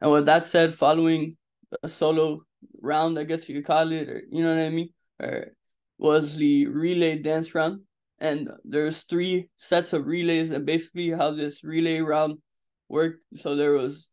And 0.00 0.10
with 0.10 0.26
that 0.26 0.46
said, 0.46 0.74
following 0.74 1.36
a 1.82 1.88
solo 1.88 2.42
round, 2.80 3.18
I 3.18 3.24
guess 3.24 3.48
you 3.48 3.56
could 3.56 3.66
call 3.66 3.92
it, 3.92 4.08
or 4.08 4.22
you 4.30 4.42
know 4.42 4.54
what 4.54 4.62
I 4.62 4.70
mean, 4.70 4.90
or 5.20 5.52
was 5.98 6.36
the 6.36 6.66
relay 6.66 7.18
dance 7.18 7.54
round. 7.54 7.80
And 8.20 8.50
there's 8.64 9.02
three 9.02 9.48
sets 9.56 9.92
of 9.92 10.06
relays, 10.06 10.50
and 10.50 10.66
basically 10.66 11.10
how 11.10 11.30
this 11.32 11.62
relay 11.62 12.00
round 12.00 12.38
worked. 12.88 13.20
So 13.36 13.54
there 13.54 13.72
was, 13.72 14.08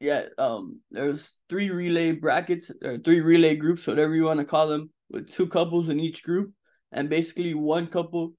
yeah, 0.00 0.24
um, 0.38 0.80
there's 0.90 1.34
three 1.48 1.70
relay 1.70 2.12
brackets 2.12 2.70
or 2.82 2.98
three 2.98 3.20
relay 3.20 3.54
groups, 3.54 3.86
whatever 3.86 4.14
you 4.14 4.24
want 4.24 4.40
to 4.40 4.44
call 4.44 4.68
them, 4.68 4.90
with 5.10 5.30
two 5.30 5.46
couples 5.46 5.88
in 5.88 6.00
each 6.00 6.24
group, 6.24 6.52
and 6.90 7.08
basically 7.08 7.54
one 7.54 7.86
couple 7.86 8.32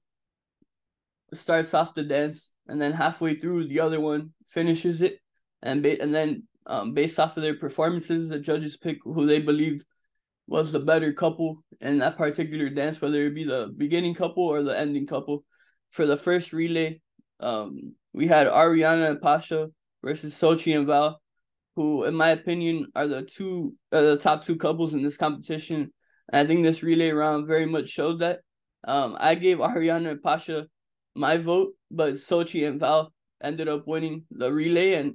starts 1.32 1.74
off 1.74 1.94
the 1.94 2.02
dance, 2.02 2.52
and 2.68 2.80
then 2.80 2.92
halfway 2.92 3.38
through 3.38 3.68
the 3.68 3.80
other 3.80 4.00
one 4.00 4.32
finishes 4.48 5.02
it 5.02 5.18
and 5.62 5.82
ba- 5.82 6.00
and 6.00 6.14
then 6.14 6.44
um, 6.66 6.94
based 6.94 7.18
off 7.20 7.36
of 7.36 7.42
their 7.42 7.56
performances, 7.56 8.28
the 8.28 8.38
judges 8.38 8.76
pick 8.76 8.98
who 9.04 9.26
they 9.26 9.40
believed 9.40 9.84
was 10.46 10.72
the 10.72 10.80
better 10.80 11.12
couple 11.12 11.62
in 11.80 11.98
that 11.98 12.16
particular 12.16 12.68
dance, 12.68 13.00
whether 13.00 13.26
it 13.26 13.34
be 13.34 13.44
the 13.44 13.72
beginning 13.76 14.14
couple 14.14 14.44
or 14.44 14.62
the 14.62 14.78
ending 14.78 15.06
couple. 15.06 15.44
For 15.90 16.06
the 16.06 16.16
first 16.16 16.52
relay, 16.52 17.00
um, 17.40 17.94
we 18.12 18.26
had 18.26 18.46
Ariana 18.48 19.10
and 19.10 19.20
Pasha 19.20 19.68
versus 20.02 20.34
Xochitl 20.34 20.78
and 20.78 20.86
Val, 20.86 21.20
who, 21.74 22.04
in 22.04 22.14
my 22.14 22.30
opinion, 22.30 22.86
are 22.94 23.06
the 23.06 23.22
two 23.22 23.74
the 23.90 24.16
top 24.16 24.44
two 24.44 24.56
couples 24.56 24.94
in 24.94 25.02
this 25.02 25.16
competition. 25.16 25.92
And 26.32 26.40
I 26.40 26.46
think 26.46 26.62
this 26.62 26.82
relay 26.82 27.10
round 27.10 27.46
very 27.46 27.66
much 27.66 27.88
showed 27.88 28.20
that. 28.20 28.40
Um, 28.84 29.16
I 29.18 29.36
gave 29.36 29.58
Ariana 29.58 30.10
and 30.12 30.22
Pasha 30.22 30.66
my 31.16 31.36
vote, 31.38 31.72
but 31.90 32.14
Xochitl 32.14 32.68
and 32.68 32.80
Val 32.80 33.12
ended 33.42 33.68
up 33.68 33.86
winning 33.86 34.24
the 34.30 34.52
relay, 34.52 34.94
and 34.94 35.14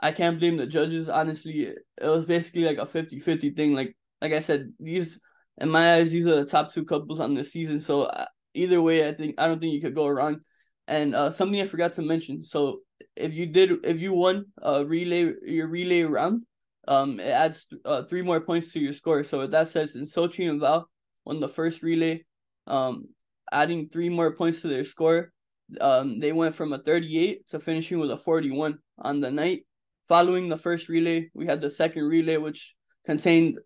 I 0.00 0.12
can't 0.12 0.38
blame 0.38 0.56
the 0.56 0.66
judges. 0.66 1.08
Honestly, 1.08 1.62
it 1.62 2.06
was 2.06 2.24
basically 2.24 2.64
like 2.64 2.78
a 2.78 2.86
50-50 2.86 3.56
thing. 3.56 3.74
Like 3.74 3.96
like 4.20 4.32
I 4.32 4.40
said, 4.40 4.72
these 4.80 5.20
in 5.58 5.68
my 5.68 5.94
eyes, 5.94 6.12
these 6.12 6.26
are 6.26 6.36
the 6.36 6.46
top 6.46 6.72
two 6.72 6.84
couples 6.84 7.20
on 7.20 7.34
the 7.34 7.44
season. 7.44 7.80
So 7.80 8.02
uh, 8.04 8.26
either 8.54 8.80
way, 8.80 9.08
I 9.08 9.12
think 9.12 9.34
I 9.38 9.46
don't 9.46 9.60
think 9.60 9.72
you 9.72 9.80
could 9.80 9.94
go 9.94 10.08
wrong. 10.08 10.40
And 10.88 11.14
uh, 11.14 11.30
something 11.30 11.60
I 11.60 11.66
forgot 11.66 11.92
to 11.94 12.02
mention. 12.02 12.42
So 12.42 12.80
if 13.16 13.32
you 13.34 13.46
did, 13.46 13.84
if 13.84 14.00
you 14.00 14.14
won 14.14 14.46
uh 14.62 14.84
relay 14.86 15.32
your 15.44 15.68
relay 15.68 16.02
round, 16.02 16.42
um, 16.88 17.20
it 17.20 17.28
adds 17.28 17.66
uh, 17.84 18.02
three 18.02 18.22
more 18.22 18.40
points 18.40 18.72
to 18.72 18.80
your 18.80 18.92
score. 18.92 19.24
So 19.24 19.46
that 19.46 19.68
says 19.68 19.96
in 19.96 20.02
Xochitl 20.02 20.50
and 20.50 20.60
Val 20.60 20.88
won 21.24 21.40
the 21.40 21.48
first 21.48 21.82
relay, 21.82 22.24
um, 22.66 23.08
adding 23.52 23.88
three 23.88 24.08
more 24.08 24.34
points 24.34 24.62
to 24.62 24.68
their 24.68 24.84
score. 24.84 25.32
Um, 25.80 26.18
they 26.18 26.32
went 26.32 26.54
from 26.54 26.72
a 26.72 26.78
38 26.78 27.48
to 27.50 27.60
finishing 27.60 27.98
with 27.98 28.10
a 28.10 28.16
41 28.16 28.78
on 28.98 29.20
the 29.20 29.30
night. 29.30 29.66
Following 30.08 30.48
the 30.48 30.56
first 30.56 30.88
relay, 30.88 31.30
we 31.34 31.46
had 31.46 31.60
the 31.60 31.70
second 31.70 32.04
relay, 32.04 32.36
which 32.36 32.74
contained 33.06 33.58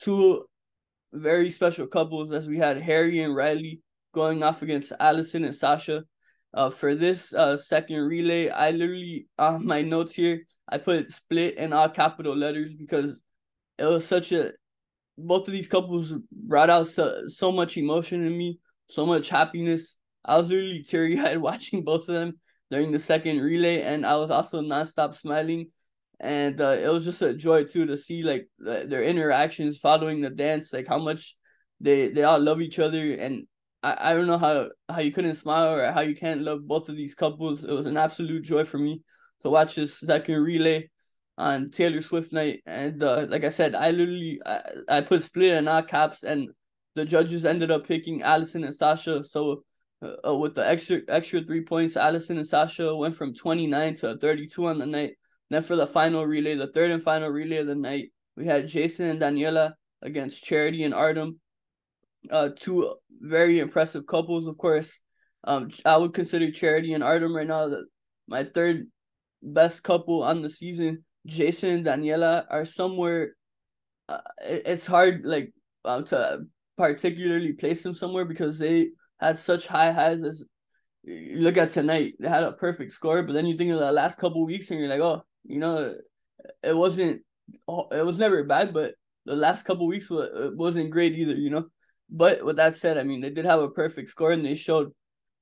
two 0.00 0.44
very 1.12 1.50
special 1.50 1.86
couples 1.86 2.32
as 2.32 2.48
we 2.48 2.58
had 2.58 2.80
Harry 2.80 3.20
and 3.20 3.34
Rylee 3.34 3.80
going 4.14 4.42
off 4.42 4.62
against 4.62 4.92
Alyson 5.00 5.44
and 5.44 5.56
Sasha. 5.56 6.04
Uh, 6.54 6.70
for 6.70 6.94
this 6.94 7.34
uh 7.34 7.56
second 7.56 8.00
relay, 8.00 8.48
I 8.48 8.70
literally 8.70 9.26
on 9.38 9.66
my 9.72 9.82
notes 9.82 10.14
here 10.14 10.42
I 10.68 10.78
put 10.78 11.10
split 11.10 11.56
in 11.56 11.72
all 11.72 11.88
capital 11.88 12.36
letters 12.36 12.74
because 12.74 13.22
it 13.78 13.84
was 13.84 14.06
such 14.06 14.32
a 14.32 14.52
both 15.16 15.48
of 15.48 15.52
these 15.52 15.68
couples 15.68 16.14
brought 16.30 16.70
out 16.70 16.86
so, 16.86 17.26
so 17.26 17.50
much 17.50 17.76
emotion 17.76 18.24
in 18.24 18.36
me, 18.36 18.60
so 18.88 19.04
much 19.04 19.28
happiness. 19.28 19.96
I 20.28 20.38
was 20.38 20.48
literally 20.48 20.82
teary 20.82 21.18
eyed 21.18 21.38
watching 21.38 21.82
both 21.82 22.02
of 22.08 22.14
them 22.14 22.38
during 22.70 22.92
the 22.92 22.98
second 22.98 23.40
relay, 23.40 23.82
and 23.82 24.06
I 24.06 24.16
was 24.16 24.30
also 24.30 24.60
nonstop 24.62 25.16
smiling 25.16 25.72
and 26.20 26.60
uh, 26.60 26.76
it 26.82 26.88
was 26.88 27.04
just 27.04 27.22
a 27.22 27.32
joy 27.32 27.64
too 27.64 27.86
to 27.86 27.96
see 27.96 28.22
like 28.22 28.48
their 28.58 29.04
interactions 29.04 29.78
following 29.78 30.20
the 30.20 30.30
dance, 30.30 30.72
like 30.72 30.88
how 30.88 30.98
much 30.98 31.36
they 31.80 32.08
they 32.08 32.24
all 32.24 32.40
love 32.40 32.60
each 32.60 32.78
other, 32.78 33.12
and 33.14 33.46
I, 33.82 34.10
I 34.10 34.14
don't 34.14 34.26
know 34.26 34.38
how 34.38 34.70
how 34.88 35.00
you 35.00 35.12
couldn't 35.12 35.34
smile 35.36 35.74
or 35.74 35.92
how 35.92 36.00
you 36.00 36.16
can't 36.16 36.42
love 36.42 36.66
both 36.66 36.88
of 36.88 36.96
these 36.96 37.14
couples. 37.14 37.62
It 37.62 37.70
was 37.70 37.86
an 37.86 37.96
absolute 37.96 38.42
joy 38.42 38.64
for 38.64 38.78
me 38.78 39.02
to 39.42 39.50
watch 39.50 39.76
this 39.76 39.98
second 40.00 40.36
relay 40.42 40.90
on 41.36 41.70
Taylor 41.70 42.00
Swift 42.00 42.32
night, 42.32 42.62
and 42.66 43.02
uh, 43.02 43.26
like 43.28 43.44
I 43.44 43.50
said, 43.50 43.76
I 43.76 43.92
literally 43.92 44.40
I, 44.44 44.62
I 44.88 45.00
put 45.02 45.22
split 45.22 45.54
and 45.54 45.66
not 45.66 45.88
caps, 45.88 46.24
and 46.24 46.48
the 46.96 47.04
judges 47.04 47.46
ended 47.46 47.70
up 47.70 47.86
picking 47.86 48.22
Alyson 48.22 48.64
and 48.64 48.74
Sasha. 48.74 49.22
So 49.22 49.62
uh, 50.02 50.34
with 50.34 50.54
the 50.54 50.66
extra 50.66 51.00
extra 51.08 51.42
three 51.42 51.62
points, 51.62 51.96
Alyson 51.96 52.38
and 52.38 52.46
Sasha 52.46 52.94
went 52.94 53.16
from 53.16 53.34
twenty 53.34 53.66
nine 53.66 53.94
to 53.96 54.16
thirty 54.18 54.46
two 54.46 54.66
on 54.66 54.78
the 54.78 54.86
night 54.86 55.14
then 55.50 55.62
for 55.62 55.76
the 55.76 55.86
final 55.86 56.26
relay, 56.26 56.54
the 56.54 56.66
third 56.66 56.90
and 56.90 57.02
final 57.02 57.30
relay 57.30 57.56
of 57.58 57.66
the 57.66 57.74
night, 57.74 58.12
we 58.36 58.46
had 58.46 58.68
Jason 58.68 59.06
and 59.06 59.20
Daniella 59.20 59.74
against 60.02 60.44
Charity 60.44 60.84
and 60.84 60.94
Artem. 60.94 61.40
Uh, 62.30 62.50
two 62.54 62.94
very 63.20 63.58
impressive 63.58 64.06
couples, 64.06 64.46
of 64.46 64.58
course. 64.58 65.00
Um, 65.44 65.70
I 65.84 65.96
would 65.96 66.12
consider 66.12 66.50
Charity 66.50 66.92
and 66.92 67.02
Artem 67.02 67.34
right 67.34 67.46
now 67.46 67.68
the, 67.68 67.84
my 68.26 68.44
third 68.44 68.88
best 69.42 69.82
couple 69.82 70.22
on 70.22 70.42
the 70.42 70.50
season. 70.50 71.04
Jason 71.26 71.70
and 71.70 71.86
Daniela 71.86 72.44
are 72.50 72.64
somewhere. 72.64 73.34
Uh, 74.08 74.20
it, 74.42 74.62
it's 74.66 74.86
hard, 74.86 75.22
like, 75.24 75.52
uh, 75.84 76.02
to 76.02 76.40
particularly 76.76 77.52
place 77.52 77.82
them 77.82 77.94
somewhere 77.94 78.24
because 78.24 78.58
they 78.58 78.88
had 79.18 79.38
such 79.38 79.66
high 79.66 79.92
highs 79.92 80.22
as 80.24 80.44
you 81.02 81.38
look 81.40 81.56
at 81.56 81.70
tonight. 81.70 82.14
They 82.18 82.28
had 82.28 82.44
a 82.44 82.52
perfect 82.52 82.92
score, 82.92 83.22
but 83.22 83.32
then 83.32 83.46
you 83.46 83.56
think 83.56 83.72
of 83.72 83.78
the 83.78 83.92
last 83.92 84.18
couple 84.18 84.44
weeks 84.46 84.70
and 84.70 84.78
you're 84.78 84.88
like, 84.88 85.00
oh, 85.00 85.22
you 85.44 85.58
know, 85.58 85.94
it 86.62 86.76
wasn't. 86.76 87.22
It 87.68 88.04
was 88.04 88.18
never 88.18 88.44
bad, 88.44 88.74
but 88.74 88.94
the 89.24 89.34
last 89.36 89.64
couple 89.64 89.86
weeks 89.86 90.08
wasn't 90.10 90.90
great 90.90 91.14
either. 91.14 91.34
You 91.34 91.50
know, 91.50 91.66
but 92.10 92.44
with 92.44 92.56
that 92.56 92.74
said, 92.74 92.98
I 92.98 93.04
mean 93.04 93.20
they 93.20 93.30
did 93.30 93.46
have 93.46 93.60
a 93.60 93.70
perfect 93.70 94.10
score, 94.10 94.32
and 94.32 94.44
they 94.44 94.54
showed 94.54 94.92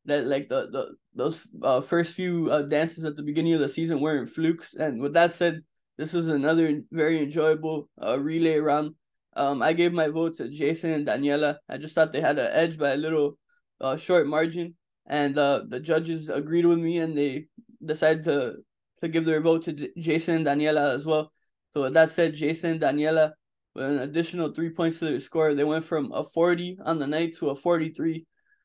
that 0.04 0.26
like 0.26 0.48
the 0.48 0.68
the 0.70 0.94
those 1.14 1.40
uh, 1.62 1.80
first 1.80 2.14
few 2.14 2.50
uh, 2.50 2.62
dances 2.62 3.04
at 3.04 3.16
the 3.16 3.22
beginning 3.22 3.54
of 3.54 3.60
the 3.60 3.68
season 3.68 4.00
weren't 4.00 4.30
flukes. 4.30 4.74
And 4.74 5.00
with 5.00 5.14
that 5.14 5.32
said, 5.32 5.62
this 5.96 6.12
was 6.12 6.28
another 6.28 6.82
very 6.92 7.22
enjoyable 7.22 7.88
uh, 8.00 8.18
relay 8.20 8.58
round. 8.58 8.94
Um, 9.34 9.62
I 9.62 9.72
gave 9.72 9.92
my 9.92 10.08
vote 10.08 10.36
to 10.36 10.48
Jason 10.48 10.90
and 10.90 11.06
Daniella. 11.06 11.58
I 11.68 11.76
just 11.76 11.94
thought 11.94 12.12
they 12.12 12.20
had 12.20 12.38
an 12.38 12.50
edge 12.52 12.78
by 12.78 12.92
a 12.92 12.96
little 12.96 13.38
uh, 13.80 13.96
short 13.96 14.26
margin, 14.26 14.74
and 15.06 15.38
uh, 15.38 15.62
the 15.68 15.80
judges 15.80 16.28
agreed 16.28 16.66
with 16.66 16.78
me, 16.78 16.98
and 16.98 17.16
they 17.16 17.46
decided 17.84 18.24
to 18.24 18.56
to 19.02 19.08
give 19.08 19.24
their 19.24 19.40
vote 19.40 19.64
to 19.64 19.72
D- 19.72 19.90
Jason 19.98 20.36
and 20.36 20.44
Daniella 20.44 20.94
as 20.94 21.04
well. 21.04 21.32
So 21.74 21.82
with 21.82 21.94
that 21.94 22.10
said, 22.10 22.34
Jason 22.34 22.72
and 22.72 22.80
Daniella 22.80 23.34
with 23.76 23.84
an 23.84 23.98
additional 23.98 24.52
three 24.52 24.70
points 24.70 24.98
to 24.98 25.04
their 25.04 25.20
score. 25.20 25.54
They 25.54 25.64
went 25.64 25.84
from 25.84 26.10
a 26.12 26.24
40 26.24 26.78
on 26.84 26.98
the 26.98 27.06
night 27.06 27.36
to 27.36 27.50
a 27.50 27.56
43, 27.56 28.24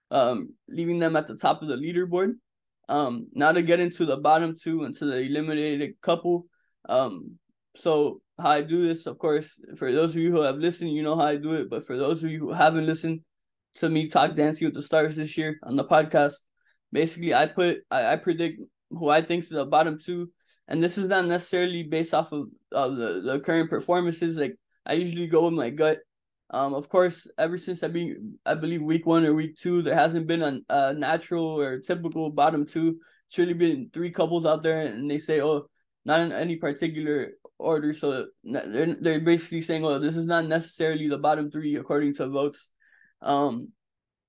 um, 0.09 0.53
leaving 0.69 0.99
them 0.99 1.17
at 1.17 1.27
the 1.27 1.35
top 1.35 1.61
of 1.61 1.67
the 1.67 1.75
leaderboard. 1.75 2.35
Um, 2.87 3.27
now 3.33 3.51
to 3.51 3.61
get 3.61 3.81
into 3.81 4.05
the 4.05 4.17
bottom 4.17 4.55
two 4.57 4.85
and 4.85 4.95
to 4.97 5.05
the 5.05 5.17
eliminated 5.17 5.99
couple. 6.01 6.45
Um, 6.87 7.37
so 7.75 8.21
how 8.39 8.51
I 8.51 8.61
do 8.61 8.87
this, 8.87 9.05
of 9.05 9.17
course, 9.17 9.59
for 9.75 9.91
those 9.91 10.15
of 10.15 10.21
you 10.21 10.31
who 10.31 10.41
have 10.41 10.57
listened, 10.57 10.91
you 10.91 11.03
know 11.03 11.17
how 11.17 11.25
I 11.25 11.35
do 11.35 11.55
it. 11.55 11.69
But 11.69 11.85
for 11.85 11.97
those 11.97 12.23
of 12.23 12.31
you 12.31 12.39
who 12.39 12.53
haven't 12.53 12.85
listened 12.85 13.21
to 13.75 13.89
me 13.89 14.07
talk 14.07 14.35
dancing 14.35 14.67
with 14.67 14.75
the 14.75 14.81
stars 14.81 15.15
this 15.15 15.37
year 15.37 15.59
on 15.63 15.75
the 15.75 15.85
podcast, 15.85 16.35
basically 16.91 17.33
I 17.33 17.45
put 17.45 17.79
I, 17.89 18.13
I 18.13 18.15
predict 18.17 18.61
who 18.89 19.09
I 19.09 19.21
think 19.21 19.43
is 19.43 19.49
the 19.49 19.65
bottom 19.65 19.97
two. 19.99 20.29
And 20.67 20.81
this 20.81 20.97
is 20.97 21.07
not 21.07 21.25
necessarily 21.25 21.83
based 21.83 22.13
off 22.13 22.31
of 22.31 22.47
uh, 22.71 22.87
the, 22.87 23.21
the 23.21 23.39
current 23.39 23.69
performances. 23.69 24.37
Like 24.37 24.55
I 24.85 24.93
usually 24.93 25.27
go 25.27 25.45
with 25.45 25.53
my 25.53 25.69
gut. 25.69 25.99
Um, 26.49 26.73
of 26.73 26.89
course, 26.89 27.27
ever 27.37 27.57
since 27.57 27.81
I 27.83 27.87
be 27.87 28.15
I 28.45 28.55
believe 28.55 28.81
week 28.81 29.05
one 29.05 29.25
or 29.25 29.33
week 29.33 29.57
two, 29.57 29.81
there 29.81 29.95
hasn't 29.95 30.27
been 30.27 30.41
a, 30.41 30.59
a 30.69 30.93
natural 30.93 31.59
or 31.59 31.79
typical 31.79 32.29
bottom 32.29 32.65
two. 32.65 32.99
It's 33.27 33.37
really 33.37 33.53
been 33.53 33.89
three 33.93 34.11
couples 34.11 34.45
out 34.45 34.61
there, 34.61 34.81
and 34.81 35.09
they 35.09 35.17
say, 35.17 35.41
oh, 35.41 35.67
not 36.03 36.19
in 36.19 36.33
any 36.33 36.57
particular 36.57 37.31
order. 37.57 37.93
So 37.93 38.27
they're 38.43 38.95
they're 38.95 39.21
basically 39.21 39.61
saying, 39.61 39.85
oh, 39.85 39.99
this 39.99 40.17
is 40.17 40.25
not 40.25 40.45
necessarily 40.45 41.07
the 41.07 41.17
bottom 41.17 41.49
three 41.49 41.75
according 41.75 42.15
to 42.15 42.27
votes. 42.27 42.69
Um, 43.21 43.69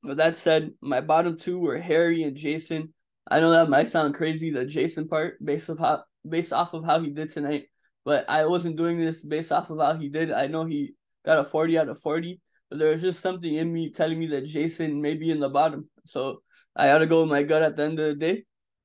with 0.03 0.19
that 0.19 0.37
said, 0.37 0.73
my 0.81 1.01
bottom 1.01 1.39
two 1.39 1.59
were 1.59 1.79
Harry 1.79 2.23
and 2.23 2.37
Jason. 2.37 2.93
I 3.31 3.41
know 3.41 3.51
that 3.53 3.71
might 3.71 3.89
sound 3.89 4.15
crazy, 4.15 4.51
the 4.51 4.67
Jason 4.67 5.09
part, 5.09 5.43
based 5.45 5.71
off 5.71 5.79
how 5.79 6.03
based 6.29 6.53
off 6.53 6.75
of 6.75 6.85
how 6.85 7.01
he 7.01 7.11
did 7.11 7.31
tonight, 7.31 7.67
but 8.05 8.29
I 8.29 8.47
wasn't 8.47 8.77
doing 8.77 8.99
this 8.99 9.23
based 9.23 9.53
off 9.53 9.71
of 9.71 9.79
how 9.79 9.95
he 9.95 10.09
did. 10.09 10.33
I 10.33 10.47
know 10.47 10.65
he 10.65 10.95
got 11.25 11.39
a 11.39 11.45
forty 11.45 11.79
out 11.79 11.89
of 11.89 12.01
forty, 12.01 12.41
but 12.69 12.79
there 12.79 12.91
was 12.91 13.01
just 13.01 13.21
something 13.21 13.55
in 13.55 13.73
me 13.73 13.91
telling 13.91 14.19
me 14.19 14.27
that 14.29 14.47
Jason 14.47 15.01
may 15.01 15.15
be 15.15 15.31
in 15.31 15.41
the 15.41 15.49
bottom. 15.49 15.89
So 16.05 16.43
I 16.75 16.87
had 16.87 16.99
to 16.99 17.07
go 17.07 17.23
with 17.23 17.31
my 17.31 17.45
gut 17.45 17.63
at 17.63 17.77
the 17.77 17.85
end 17.85 17.99
of 18.01 18.07
the 18.07 18.15
day. 18.15 18.45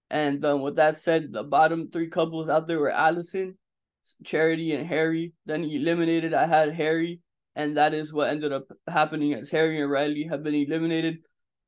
And 0.10 0.44
um, 0.46 0.62
with 0.62 0.76
that 0.78 1.00
said, 1.00 1.34
the 1.34 1.44
bottom 1.44 1.90
three 1.92 2.10
couples 2.10 2.48
out 2.48 2.68
there 2.68 2.80
were 2.80 2.92
Alyson, 2.92 3.58
Charity, 4.24 4.74
and 4.74 4.88
Harry. 4.88 5.34
Then 5.46 5.64
he 5.64 5.78
eliminated. 5.78 6.34
I 6.34 6.46
had 6.46 6.72
Harry, 6.72 7.22
and 7.58 7.76
that 7.76 7.96
is 7.96 8.14
what 8.14 8.30
ended 8.30 8.54
up 8.54 8.68
happening 8.88 9.34
as 9.34 9.50
Harry 9.50 9.82
and 9.82 9.90
Rylee 9.90 10.30
have 10.30 10.44
been 10.44 10.54
eliminated. 10.54 11.18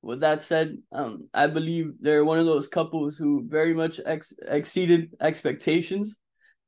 With 0.04 0.22
that 0.22 0.42
said, 0.42 0.78
um, 0.94 1.28
I 1.34 1.48
believe 1.48 1.94
they're 2.00 2.24
one 2.24 2.38
of 2.38 2.46
those 2.46 2.70
couples 2.70 3.18
who 3.18 3.44
very 3.50 3.74
much 3.74 4.00
ex- 4.06 4.32
exceeded 4.48 5.16
expectations, 5.20 6.20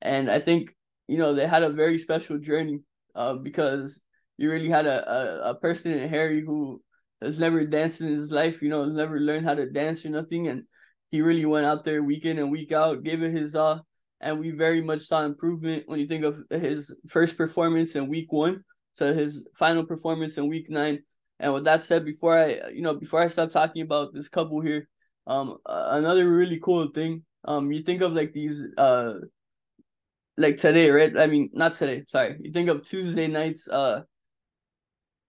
and 0.01 0.29
I 0.29 0.39
think 0.39 0.75
you 1.07 1.19
know 1.19 1.33
they 1.33 1.47
had 1.47 1.63
a 1.63 1.69
very 1.69 1.99
special 1.99 2.39
journey, 2.39 2.79
uh, 3.15 3.35
because 3.35 4.01
you 4.37 4.51
really 4.51 4.69
had 4.69 4.87
a, 4.87 4.97
a, 5.09 5.49
a 5.51 5.55
person 5.55 5.91
in 5.91 6.09
Harry 6.09 6.43
who 6.43 6.81
has 7.21 7.39
never 7.39 7.63
danced 7.63 8.01
in 8.01 8.07
his 8.07 8.31
life, 8.31 8.61
you 8.61 8.69
know, 8.69 8.85
never 8.85 9.19
learned 9.19 9.45
how 9.45 9.53
to 9.53 9.69
dance 9.69 10.03
or 10.03 10.09
nothing, 10.09 10.47
and 10.47 10.63
he 11.11 11.21
really 11.21 11.45
went 11.45 11.67
out 11.67 11.83
there 11.85 12.01
week 12.01 12.25
in 12.25 12.39
and 12.39 12.51
week 12.51 12.71
out, 12.71 13.03
gave 13.03 13.21
it 13.21 13.31
his 13.31 13.55
all, 13.55 13.85
and 14.19 14.39
we 14.39 14.49
very 14.49 14.81
much 14.81 15.03
saw 15.03 15.23
improvement 15.23 15.83
when 15.85 15.99
you 15.99 16.07
think 16.07 16.25
of 16.25 16.43
his 16.49 16.91
first 17.07 17.37
performance 17.37 17.95
in 17.95 18.09
week 18.09 18.31
one 18.31 18.63
to 18.97 19.13
his 19.13 19.43
final 19.55 19.85
performance 19.85 20.37
in 20.37 20.47
week 20.47 20.69
nine 20.69 21.03
and 21.41 21.55
with 21.55 21.63
that 21.63 21.83
said, 21.83 22.05
before 22.05 22.37
I, 22.37 22.69
you 22.69 22.83
know, 22.83 22.93
before 22.95 23.19
I 23.19 23.27
stop 23.27 23.49
talking 23.49 23.81
about 23.81 24.13
this 24.13 24.29
couple 24.29 24.61
here, 24.61 24.87
um, 25.25 25.57
another 25.65 26.29
really 26.29 26.59
cool 26.59 26.89
thing, 26.89 27.23
um, 27.45 27.71
you 27.71 27.81
think 27.81 28.03
of 28.03 28.13
like 28.13 28.31
these, 28.31 28.63
uh, 28.77 29.15
like 30.37 30.57
today, 30.57 30.91
right? 30.91 31.17
I 31.17 31.25
mean, 31.25 31.49
not 31.51 31.73
today. 31.73 32.05
Sorry, 32.07 32.37
you 32.39 32.51
think 32.51 32.69
of 32.69 32.85
Tuesday 32.87 33.25
nights, 33.27 33.67
uh, 33.67 34.03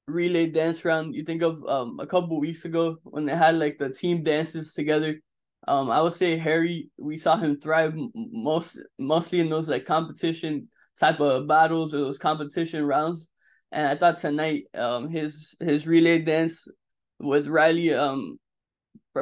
relay 0.07 0.47
dance 0.47 0.85
round. 0.85 1.15
You 1.15 1.25
think 1.25 1.43
of 1.43 1.65
um 1.67 1.99
a 1.99 2.07
couple 2.07 2.39
weeks 2.41 2.65
ago 2.67 2.99
when 3.05 3.25
they 3.25 3.37
had 3.37 3.57
like 3.57 3.79
the 3.79 3.89
team 3.91 4.23
dances 4.23 4.75
together. 4.75 5.19
Um, 5.67 5.91
I 5.91 6.01
would 6.03 6.15
say 6.15 6.37
Harry, 6.37 6.91
we 6.99 7.17
saw 7.17 7.37
him 7.37 7.59
thrive 7.59 7.95
most 8.15 8.79
mostly 8.99 9.41
in 9.41 9.49
those 9.49 9.69
like 9.69 9.87
competition 9.87 10.69
type 10.99 11.21
of 11.21 11.47
battles 11.47 11.95
or 11.95 11.99
those 11.99 12.19
competition 12.19 12.85
rounds. 12.85 13.29
And 13.73 13.87
I 13.87 13.97
thought 13.97 14.19
tonight, 14.19 14.65
um, 14.75 15.09
his 15.09 15.57
his 15.59 15.87
relay 15.87 16.19
dance 16.19 16.69
with 17.19 17.47
Rylee, 17.47 17.97
um, 17.97 18.39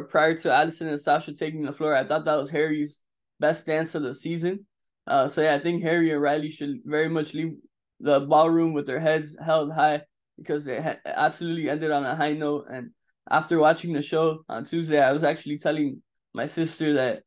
prior 0.08 0.36
to 0.38 0.48
Alyson 0.48 0.88
and 0.88 1.00
Sasha 1.00 1.32
taking 1.32 1.62
the 1.62 1.72
floor, 1.72 1.94
I 1.94 2.04
thought 2.04 2.24
that 2.24 2.36
was 2.36 2.50
Harry's 2.50 3.00
best 3.38 3.64
dance 3.64 3.94
of 3.94 4.02
the 4.02 4.14
season. 4.14 4.66
Uh, 5.06 5.28
so 5.28 5.42
yeah, 5.42 5.54
I 5.54 5.58
think 5.60 5.82
Harry 5.82 6.10
and 6.10 6.20
Rylee 6.20 6.52
should 6.52 6.80
very 6.84 7.08
much 7.08 7.32
leave 7.32 7.54
the 8.00 8.20
ballroom 8.20 8.72
with 8.72 8.86
their 8.86 9.00
heads 9.00 9.36
held 9.44 9.72
high 9.72 10.02
because 10.36 10.66
it 10.66 10.82
ha- 10.82 11.00
absolutely 11.04 11.70
ended 11.70 11.90
on 11.90 12.04
a 12.04 12.16
high 12.16 12.32
note. 12.32 12.66
And 12.70 12.90
after 13.30 13.58
watching 13.58 13.92
the 13.92 14.02
show 14.02 14.44
on 14.48 14.64
Tuesday, 14.64 15.00
I 15.00 15.12
was 15.12 15.22
actually 15.22 15.58
telling 15.58 16.02
my 16.34 16.46
sister 16.46 16.94
that 16.94 17.22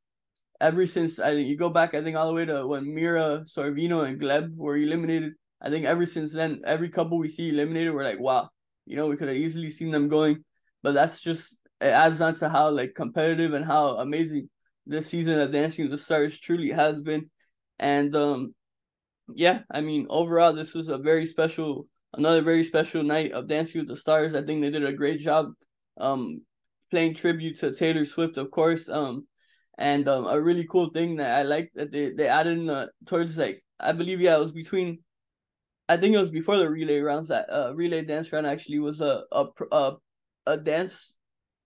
ever 0.60 0.86
since 0.86 1.20
I 1.20 1.32
you 1.32 1.58
go 1.58 1.70
back, 1.70 1.94
I 1.94 2.02
think 2.02 2.18
all 2.18 2.28
the 2.28 2.34
way 2.34 2.46
to 2.46 2.68
when 2.68 2.94
Mira, 2.94 3.44
Sorvino, 3.46 4.08
and 4.08 4.20
Gleb 4.20 4.56
were 4.56 4.78
eliminated. 4.78 5.34
I 5.64 5.70
think 5.70 5.86
ever 5.86 6.06
since 6.06 6.34
then, 6.34 6.62
every 6.66 6.90
couple 6.90 7.18
we 7.18 7.30
see 7.30 7.50
eliminated, 7.50 7.94
we're 7.94 8.04
like, 8.04 8.20
wow, 8.20 8.50
you 8.86 8.98
know, 8.98 9.08
we 9.08 9.16
could 9.16 9.30
have 9.30 9.38
easily 9.38 9.70
seen 9.72 9.92
them 9.92 10.10
going. 10.10 10.44
But 10.82 10.94
that's 10.94 11.22
just 11.22 11.58
it 11.80 11.88
adds 11.88 12.22
on 12.22 12.36
to 12.36 12.50
how 12.50 12.70
like 12.72 12.96
competitive 12.96 13.54
and 13.54 13.66
how 13.66 13.98
amazing 13.98 14.50
this 14.86 15.08
season 15.08 15.40
of 15.40 15.52
Dancing 15.52 15.86
with 15.86 15.92
the 15.92 15.98
Stars 15.98 16.40
truly 16.40 16.70
has 16.70 17.02
been. 17.02 17.30
And 17.80 18.16
um 18.16 18.54
yeah, 19.34 19.62
I 19.72 19.82
mean 19.82 20.08
overall 20.10 20.54
this 20.54 20.74
was 20.74 20.90
a 20.90 20.98
very 20.98 21.26
special 21.26 21.88
another 22.14 22.42
very 22.42 22.64
special 22.64 23.04
night 23.04 23.32
of 23.32 23.48
Dancing 23.48 23.82
with 23.82 23.88
the 23.90 23.96
Stars. 23.96 24.36
I 24.36 24.44
think 24.44 24.62
they 24.62 24.70
did 24.70 24.86
a 24.86 24.94
great 24.94 25.20
job 25.20 25.52
um 25.98 26.42
playing 26.92 27.16
tribute 27.16 27.60
to 27.60 27.74
Taylor 27.74 28.06
Swift, 28.06 28.38
of 28.38 28.52
course. 28.52 28.90
Um 28.90 29.28
and 29.78 30.08
um 30.08 30.26
a 30.28 30.40
really 30.40 30.68
cool 30.70 30.90
thing 30.90 31.18
that 31.18 31.40
I 31.40 31.44
like 31.44 31.72
that 31.76 31.92
they, 31.92 32.12
they 32.12 32.28
added 32.28 32.60
in 32.60 32.66
the 32.66 32.92
towards 33.06 33.38
like 33.38 33.64
I 33.80 33.92
believe 33.92 34.22
yeah, 34.22 34.36
it 34.38 34.40
was 34.40 34.52
between 34.52 35.00
I 35.94 35.98
think 35.98 36.16
it 36.16 36.20
was 36.20 36.32
before 36.32 36.58
the 36.58 36.70
relay 36.70 37.00
rounds 37.00 37.30
that 37.30 37.48
uh 37.54 37.74
relay 37.76 38.04
dance 38.04 38.32
round 38.32 38.48
actually 38.48 38.80
was 38.80 39.00
a 39.00 39.24
a 39.32 39.46
a, 39.72 39.94
a 40.48 40.58
dance 40.58 41.16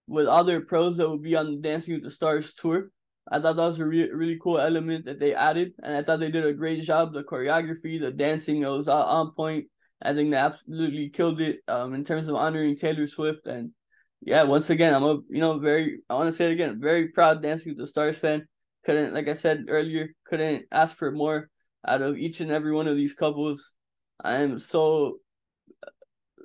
with 0.06 0.26
other 0.26 0.60
pros 0.60 0.98
that 0.98 1.08
would 1.08 1.22
be 1.22 1.34
on 1.36 1.46
the 1.46 1.56
Dancing 1.56 1.94
with 1.94 2.02
the 2.02 2.10
Stars 2.10 2.52
tour. 2.54 2.90
I 3.30 3.38
thought 3.38 3.56
that 3.56 3.66
was 3.66 3.78
a 3.78 3.86
re- 3.86 4.10
really 4.10 4.38
cool 4.42 4.58
element 4.58 5.04
that 5.06 5.18
they 5.18 5.34
added, 5.34 5.72
and 5.82 5.94
I 5.96 6.02
thought 6.02 6.20
they 6.20 6.30
did 6.30 6.46
a 6.46 6.52
great 6.52 6.82
job. 6.82 7.12
The 7.12 7.24
choreography, 7.24 8.00
the 8.00 8.10
dancing, 8.10 8.62
it 8.62 8.68
was 8.68 8.88
on 8.88 9.32
point. 9.32 9.66
I 10.00 10.14
think 10.14 10.30
they 10.30 10.36
absolutely 10.36 11.08
killed 11.10 11.40
it 11.40 11.60
um, 11.68 11.94
in 11.94 12.04
terms 12.04 12.28
of 12.28 12.36
honoring 12.36 12.76
Taylor 12.76 13.06
Swift. 13.06 13.46
And 13.46 13.72
yeah, 14.20 14.42
once 14.44 14.70
again, 14.70 14.94
I'm 14.94 15.04
a 15.04 15.18
you 15.28 15.40
know 15.40 15.58
very 15.58 16.00
I 16.08 16.14
want 16.14 16.28
to 16.28 16.36
say 16.36 16.46
it 16.46 16.52
again, 16.52 16.80
very 16.80 17.08
proud 17.08 17.42
Dancing 17.42 17.72
with 17.72 17.78
the 17.78 17.86
Stars 17.86 18.18
fan. 18.18 18.46
Couldn't 18.84 19.14
like 19.14 19.28
I 19.28 19.34
said 19.34 19.66
earlier, 19.68 20.08
couldn't 20.26 20.66
ask 20.70 20.96
for 20.96 21.12
more 21.12 21.50
out 21.86 22.02
of 22.02 22.16
each 22.16 22.40
and 22.40 22.50
every 22.50 22.72
one 22.72 22.88
of 22.88 22.96
these 22.96 23.14
couples. 23.14 23.76
I 24.22 24.36
am 24.36 24.58
so 24.58 25.18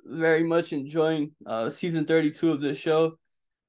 very 0.06 0.44
much 0.44 0.72
enjoying 0.72 1.32
uh 1.46 1.70
season 1.70 2.04
32 2.04 2.52
of 2.52 2.60
this 2.60 2.76
show 2.76 3.16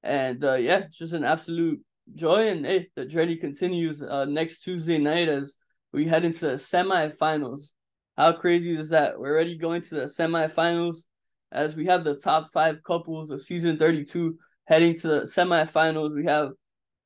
and 0.05 0.43
uh, 0.45 0.53
yeah, 0.53 0.79
it's 0.79 0.97
just 0.97 1.13
an 1.13 1.24
absolute 1.24 1.81
joy. 2.13 2.50
And 2.50 2.65
hey, 2.65 2.89
the 2.95 3.05
journey 3.05 3.35
continues 3.35 4.01
uh, 4.03 4.25
next 4.25 4.59
Tuesday 4.59 5.00
night 5.00 5.27
as 5.27 5.57
we 5.91 6.07
head 6.07 6.24
into 6.24 6.45
the 6.47 6.53
semifinals. 6.53 7.69
How 8.15 8.31
crazy 8.31 8.77
is 8.77 8.89
that? 8.89 9.19
We're 9.19 9.33
already 9.33 9.57
going 9.57 9.81
to 9.81 9.95
the 9.95 10.05
semifinals 10.05 11.05
as 11.51 11.75
we 11.75 11.88
have 11.88 12.03
the 12.03 12.15
top 12.15 12.51
five 12.53 12.83
couples 12.83 13.31
of 13.31 13.41
season 13.41 13.77
32 13.77 14.38
heading 14.65 14.95
to 15.00 15.07
the 15.07 15.21
semifinals. 15.21 16.15
We 16.15 16.25
have 16.25 16.51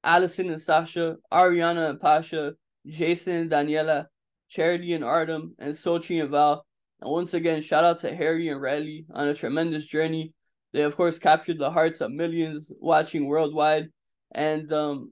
Alyson 0.04 0.50
and 0.50 0.62
Sasha, 0.62 1.16
Ariana 1.32 1.92
and 1.92 2.02
Pasha, 2.02 2.54
Jason 2.86 3.34
and 3.34 3.50
Daniella, 3.50 4.08
Charity 4.50 4.94
and 4.94 5.06
Artem, 5.06 5.56
and 5.58 5.74
Xochitl 5.74 6.24
and 6.24 6.32
Val. 6.32 6.66
And 7.02 7.12
once 7.12 7.34
again, 7.34 7.62
shout 7.62 7.84
out 7.84 8.00
to 8.00 8.16
Harry 8.16 8.50
and 8.50 8.62
Rylee 8.62 9.06
on 9.12 9.28
a 9.28 9.34
tremendous 9.34 9.86
journey. 9.86 10.34
They 10.74 10.84
of 10.84 10.96
course 10.96 11.20
captured 11.20 11.58
the 11.58 11.72
hearts 11.72 12.02
of 12.02 12.12
millions 12.12 12.72
watching 12.80 13.26
worldwide, 13.26 13.88
and 14.32 14.72
um, 14.72 15.12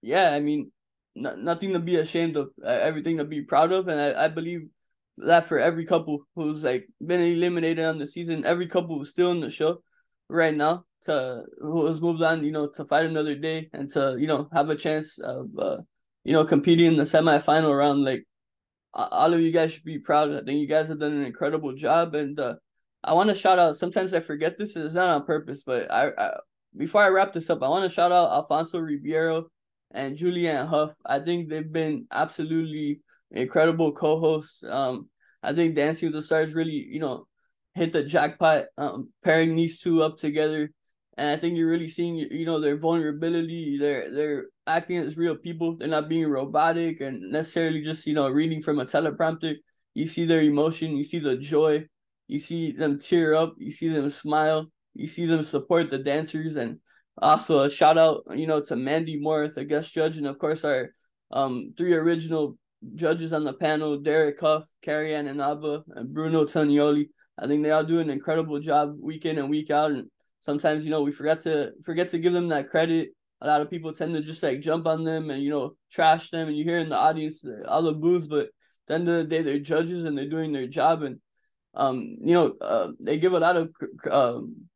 yeah, 0.00 0.32
I 0.32 0.40
mean, 0.40 0.72
n- 1.16 1.44
nothing 1.44 1.72
to 1.74 1.80
be 1.80 1.96
ashamed 1.96 2.36
of, 2.36 2.48
uh, 2.64 2.68
everything 2.68 3.18
to 3.18 3.24
be 3.24 3.42
proud 3.42 3.72
of, 3.72 3.88
and 3.88 4.00
I, 4.00 4.24
I 4.24 4.28
believe 4.28 4.68
that 5.18 5.46
for 5.46 5.58
every 5.58 5.84
couple 5.84 6.20
who's 6.34 6.62
like 6.62 6.88
been 7.04 7.20
eliminated 7.20 7.84
on 7.84 7.98
the 7.98 8.06
season, 8.06 8.44
every 8.44 8.68
couple 8.68 8.98
who's 8.98 9.10
still 9.10 9.32
in 9.32 9.40
the 9.40 9.50
show 9.50 9.82
right 10.28 10.54
now 10.54 10.84
to 11.04 11.44
who 11.60 11.86
has 11.86 12.00
moved 12.00 12.22
on, 12.22 12.44
you 12.44 12.52
know, 12.52 12.68
to 12.68 12.84
fight 12.84 13.06
another 13.06 13.34
day 13.34 13.68
and 13.72 13.90
to 13.92 14.16
you 14.18 14.26
know 14.26 14.48
have 14.52 14.70
a 14.70 14.76
chance 14.76 15.18
of 15.18 15.48
uh, 15.58 15.78
you 16.24 16.32
know 16.32 16.44
competing 16.44 16.86
in 16.86 16.96
the 16.96 17.04
semifinal 17.04 17.76
round. 17.76 18.04
Like 18.04 18.26
all 18.96 19.34
of 19.34 19.40
you 19.40 19.52
guys 19.52 19.72
should 19.72 19.84
be 19.84 19.98
proud. 19.98 20.32
I 20.32 20.42
think 20.42 20.58
you 20.58 20.66
guys 20.66 20.88
have 20.88 21.00
done 21.00 21.12
an 21.12 21.26
incredible 21.26 21.74
job, 21.74 22.14
and 22.14 22.38
uh, 22.40 22.54
I 23.04 23.12
want 23.12 23.28
to 23.28 23.34
shout 23.34 23.58
out. 23.58 23.76
Sometimes 23.76 24.14
I 24.14 24.20
forget 24.20 24.58
this. 24.58 24.74
It's 24.74 24.94
not 24.94 25.08
on 25.08 25.26
purpose, 25.26 25.62
but 25.64 25.90
I, 25.92 26.10
I 26.16 26.36
before 26.76 27.02
I 27.02 27.08
wrap 27.08 27.32
this 27.32 27.50
up, 27.50 27.62
I 27.62 27.68
want 27.68 27.84
to 27.84 27.94
shout 27.94 28.12
out 28.12 28.32
Alfonso 28.32 28.78
Ribeiro 28.78 29.46
and 29.92 30.16
Julianne 30.16 30.68
Hough. 30.68 30.94
I 31.04 31.20
think 31.20 31.48
they've 31.48 31.72
been 31.72 32.06
absolutely 32.10 33.00
incredible 33.30 33.92
co-hosts. 33.92 34.64
Um, 34.64 35.08
I 35.42 35.52
think 35.52 35.74
Dancing 35.74 36.08
with 36.08 36.14
the 36.14 36.22
Stars 36.22 36.54
really, 36.54 36.86
you 36.90 36.98
know, 36.98 37.26
hit 37.74 37.92
the 37.92 38.02
jackpot. 38.02 38.64
Um, 38.76 39.10
pairing 39.22 39.56
these 39.56 39.80
two 39.80 40.02
up 40.02 40.18
together, 40.18 40.70
and 41.16 41.30
I 41.30 41.36
think 41.36 41.56
you're 41.56 41.70
really 41.70 41.88
seeing, 41.88 42.16
you 42.16 42.44
know, 42.46 42.60
their 42.60 42.76
vulnerability. 42.76 43.78
They're 43.78 44.10
they're 44.12 44.44
acting 44.66 44.98
as 44.98 45.16
real 45.16 45.36
people. 45.36 45.76
They're 45.76 45.88
not 45.88 46.08
being 46.08 46.28
robotic 46.28 47.00
and 47.00 47.30
necessarily 47.30 47.82
just 47.82 48.06
you 48.06 48.14
know 48.14 48.28
reading 48.28 48.62
from 48.62 48.78
a 48.78 48.86
teleprompter. 48.86 49.54
You 49.94 50.06
see 50.06 50.26
their 50.26 50.42
emotion. 50.42 50.96
You 50.96 51.04
see 51.04 51.18
the 51.18 51.36
joy 51.36 51.86
you 52.28 52.38
see 52.38 52.72
them 52.72 52.98
tear 52.98 53.34
up, 53.34 53.54
you 53.58 53.70
see 53.70 53.88
them 53.88 54.10
smile, 54.10 54.70
you 54.94 55.06
see 55.06 55.26
them 55.26 55.42
support 55.42 55.90
the 55.90 55.98
dancers, 55.98 56.56
and 56.56 56.80
also 57.18 57.62
a 57.62 57.70
shout 57.70 57.98
out, 57.98 58.24
you 58.34 58.46
know, 58.46 58.60
to 58.62 58.76
Mandy 58.76 59.18
Moore, 59.18 59.48
the 59.48 59.64
guest 59.64 59.94
judge, 59.94 60.16
and 60.16 60.26
of 60.26 60.38
course 60.38 60.64
our 60.64 60.90
um 61.30 61.72
three 61.76 61.94
original 61.94 62.56
judges 62.94 63.32
on 63.32 63.44
the 63.44 63.52
panel, 63.52 63.98
Derek 63.98 64.40
Hough, 64.40 64.64
Carrie 64.82 65.14
Ann 65.14 65.26
Inaba, 65.26 65.84
and 65.94 66.12
Bruno 66.12 66.44
Tonioli. 66.44 67.08
I 67.38 67.46
think 67.46 67.62
they 67.62 67.70
all 67.70 67.84
do 67.84 68.00
an 68.00 68.10
incredible 68.10 68.60
job 68.60 68.96
week 69.00 69.24
in 69.24 69.38
and 69.38 69.50
week 69.50 69.70
out. 69.70 69.90
And 69.90 70.08
sometimes, 70.46 70.84
you 70.84 70.90
know, 70.90 71.02
we 71.02 71.12
forget 71.12 71.40
to 71.40 71.72
forget 71.84 72.08
to 72.10 72.18
give 72.18 72.32
them 72.32 72.48
that 72.48 72.70
credit. 72.70 73.10
A 73.42 73.46
lot 73.46 73.60
of 73.60 73.68
people 73.68 73.92
tend 73.92 74.14
to 74.14 74.22
just 74.22 74.42
like 74.42 74.60
jump 74.60 74.86
on 74.86 75.04
them 75.04 75.28
and, 75.28 75.42
you 75.42 75.50
know, 75.50 75.72
trash 75.92 76.30
them. 76.30 76.48
And 76.48 76.56
you 76.56 76.64
hear 76.64 76.78
in 76.78 76.88
the 76.88 76.96
audience 76.96 77.44
all 77.68 77.82
the 77.82 77.92
boos, 77.92 78.26
but 78.26 78.46
at 78.46 78.50
the 78.86 78.94
end 78.94 79.08
of 79.08 79.16
the 79.16 79.24
day, 79.24 79.42
they're 79.42 79.58
judges 79.58 80.04
and 80.04 80.16
they're 80.16 80.30
doing 80.30 80.52
their 80.52 80.66
job. 80.66 81.02
And 81.02 81.20
um, 81.74 82.16
you 82.24 82.32
know, 82.32 82.54
uh, 82.60 82.92
they 82.98 83.18
give 83.18 83.34
a 83.34 83.38
lot 83.38 83.56
of 83.56 83.70
um, 84.10 84.68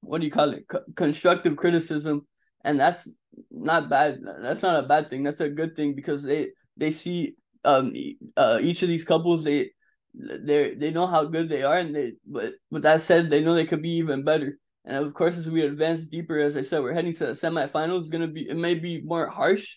what 0.00 0.18
do 0.20 0.26
you 0.26 0.32
call 0.32 0.50
it? 0.52 0.64
C- 0.70 0.78
constructive 0.96 1.56
criticism, 1.56 2.26
and 2.64 2.80
that's 2.80 3.08
not 3.50 3.88
bad. 3.88 4.18
That's 4.40 4.62
not 4.62 4.82
a 4.84 4.88
bad 4.88 5.10
thing. 5.10 5.22
That's 5.22 5.40
a 5.40 5.48
good 5.48 5.76
thing 5.76 5.94
because 5.94 6.22
they 6.22 6.48
they 6.76 6.90
see 6.90 7.36
um 7.64 7.92
uh 8.36 8.58
each 8.60 8.82
of 8.82 8.88
these 8.88 9.04
couples 9.04 9.44
they 9.44 9.70
they 10.14 10.74
they 10.74 10.90
know 10.90 11.06
how 11.06 11.24
good 11.24 11.48
they 11.48 11.62
are, 11.62 11.76
and 11.76 11.94
they 11.94 12.14
but 12.26 12.54
with 12.70 12.82
that 12.82 13.02
said, 13.02 13.30
they 13.30 13.42
know 13.42 13.54
they 13.54 13.66
could 13.66 13.82
be 13.82 13.96
even 13.98 14.24
better. 14.24 14.58
And 14.84 14.96
of 14.96 15.14
course, 15.14 15.36
as 15.36 15.50
we 15.50 15.62
advance 15.62 16.06
deeper, 16.06 16.38
as 16.38 16.56
I 16.56 16.62
said, 16.62 16.82
we're 16.82 16.92
heading 16.92 17.14
to 17.14 17.26
the 17.26 17.32
semifinals. 17.32 18.10
Gonna 18.10 18.28
be 18.28 18.48
it 18.48 18.56
may 18.56 18.74
be 18.74 19.00
more 19.02 19.28
harsh, 19.28 19.76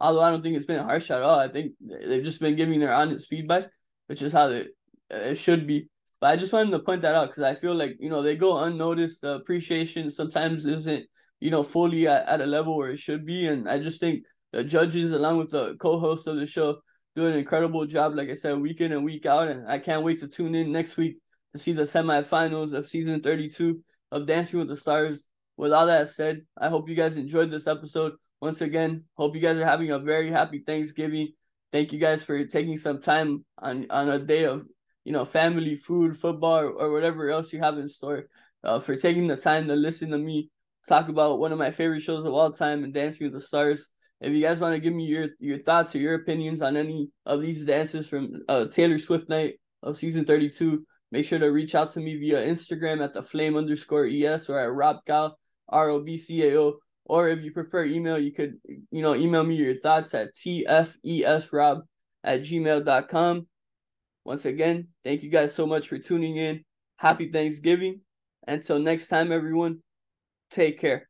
although 0.00 0.22
I 0.22 0.30
don't 0.30 0.42
think 0.42 0.56
it's 0.56 0.66
been 0.66 0.82
harsh 0.84 1.10
at 1.10 1.22
all. 1.22 1.38
I 1.38 1.48
think 1.48 1.72
they've 1.80 2.24
just 2.24 2.40
been 2.40 2.56
giving 2.56 2.80
their 2.80 2.92
honest 2.92 3.28
feedback, 3.28 3.70
which 4.06 4.22
is 4.22 4.32
how 4.32 4.48
they 4.48 4.66
it 5.10 5.36
should 5.36 5.66
be. 5.66 5.88
But 6.20 6.30
I 6.30 6.36
just 6.36 6.52
wanted 6.52 6.72
to 6.72 6.80
point 6.80 7.02
that 7.02 7.14
out 7.14 7.28
because 7.30 7.44
I 7.44 7.54
feel 7.54 7.74
like 7.74 7.96
you 8.00 8.10
know 8.10 8.22
they 8.22 8.36
go 8.36 8.58
unnoticed. 8.64 9.22
The 9.22 9.34
appreciation 9.34 10.10
sometimes 10.10 10.66
isn't 10.66 11.06
you 11.40 11.50
know 11.50 11.62
fully 11.62 12.08
at, 12.08 12.26
at 12.28 12.40
a 12.40 12.46
level 12.46 12.76
where 12.76 12.90
it 12.90 12.98
should 12.98 13.24
be, 13.24 13.46
and 13.46 13.68
I 13.68 13.78
just 13.78 14.00
think 14.00 14.24
the 14.52 14.64
judges 14.64 15.12
along 15.12 15.38
with 15.38 15.50
the 15.50 15.76
co-host 15.76 16.26
of 16.26 16.36
the 16.36 16.46
show 16.46 16.80
do 17.18 17.26
an 17.26 17.34
incredible 17.34 17.84
job. 17.86 18.14
Like 18.14 18.30
I 18.30 18.34
said, 18.34 18.58
week 18.58 18.80
in 18.80 18.92
and 18.92 19.04
week 19.04 19.26
out, 19.26 19.48
and 19.48 19.68
I 19.68 19.78
can't 19.78 20.04
wait 20.04 20.20
to 20.20 20.28
tune 20.28 20.54
in 20.54 20.72
next 20.72 20.96
week 20.96 21.18
to 21.52 21.58
see 21.58 21.72
the 21.72 21.82
semifinals 21.82 22.72
of 22.72 22.86
season 22.86 23.20
thirty-two 23.20 23.82
of 24.12 24.26
Dancing 24.26 24.58
with 24.58 24.68
the 24.68 24.76
Stars. 24.76 25.26
With 25.56 25.72
all 25.72 25.86
that 25.86 26.08
said, 26.08 26.42
I 26.56 26.68
hope 26.68 26.88
you 26.88 26.94
guys 26.94 27.16
enjoyed 27.16 27.50
this 27.50 27.66
episode. 27.66 28.12
Once 28.40 28.60
again, 28.60 29.04
hope 29.14 29.34
you 29.34 29.40
guys 29.40 29.58
are 29.58 29.64
having 29.64 29.90
a 29.90 29.98
very 29.98 30.30
happy 30.30 30.62
Thanksgiving. 30.64 31.32
Thank 31.72 31.92
you 31.92 31.98
guys 31.98 32.22
for 32.22 32.44
taking 32.44 32.76
some 32.76 33.02
time 33.02 33.44
on 33.58 33.86
on 33.90 34.08
a 34.08 34.18
day 34.18 34.44
of 34.44 34.66
you 35.04 35.12
know, 35.12 35.24
family, 35.24 35.74
food, 35.76 36.18
football, 36.18 36.74
or, 36.78 36.92
whatever 36.92 37.30
else 37.30 37.50
you 37.52 37.60
have 37.60 37.78
in 37.78 37.88
store. 37.88 38.28
Uh, 38.62 38.78
for 38.78 38.94
taking 38.94 39.26
the 39.26 39.36
time 39.36 39.66
to 39.66 39.74
listen 39.74 40.10
to 40.10 40.18
me 40.18 40.50
talk 40.86 41.08
about 41.08 41.38
one 41.38 41.52
of 41.52 41.58
my 41.58 41.70
favorite 41.70 42.00
shows 42.00 42.24
of 42.24 42.34
all 42.34 42.50
time 42.50 42.84
and 42.84 42.92
Dancing 42.92 43.26
with 43.26 43.32
the 43.32 43.40
Stars. 43.40 43.88
If 44.20 44.32
you 44.32 44.42
guys 44.42 44.58
want 44.60 44.74
to 44.74 44.80
give 44.80 44.94
me 44.94 45.04
your 45.04 45.28
your 45.38 45.58
thoughts 45.58 45.94
or 45.94 45.98
your 45.98 46.14
opinions 46.14 46.60
on 46.60 46.76
any 46.76 47.10
of 47.24 47.40
these 47.40 47.64
dances 47.64 48.08
from 48.08 48.42
uh, 48.48 48.66
Taylor 48.66 48.98
Swift 48.98 49.28
night 49.28 49.60
of 49.82 49.96
season 49.96 50.24
32, 50.24 50.84
make 51.12 51.24
sure 51.24 51.38
to 51.38 51.46
reach 51.46 51.74
out 51.74 51.92
to 51.92 52.00
me 52.00 52.16
via 52.16 52.46
Instagram 52.46 53.02
at 53.02 53.14
the 53.14 53.22
flame 53.22 53.56
underscore 53.56 54.06
es 54.06 54.48
or 54.48 54.58
at 54.58 54.70
robcao 54.70 55.32
r 55.68 55.90
o 55.90 56.00
b 56.00 56.16
c 56.18 56.42
a 56.48 56.60
o. 56.60 56.78
Or 57.04 57.28
if 57.28 57.42
you 57.42 57.52
prefer 57.52 57.84
email, 57.84 58.18
you 58.18 58.32
could 58.32 58.58
you 58.66 59.02
know 59.02 59.14
email 59.14 59.44
me 59.44 59.54
your 59.54 59.78
thoughts 59.80 60.14
at 60.14 60.34
tfesrob 60.34 61.82
at 62.24 62.40
gmail.com. 62.42 63.46
Once 64.24 64.44
again, 64.44 64.88
thank 65.04 65.22
you 65.22 65.30
guys 65.30 65.54
so 65.54 65.66
much 65.66 65.88
for 65.88 65.98
tuning 65.98 66.36
in. 66.36 66.64
Happy 66.96 67.30
Thanksgiving. 67.30 68.00
Until 68.46 68.78
next 68.78 69.08
time, 69.08 69.32
everyone, 69.32 69.82
take 70.50 70.78
care. 70.78 71.07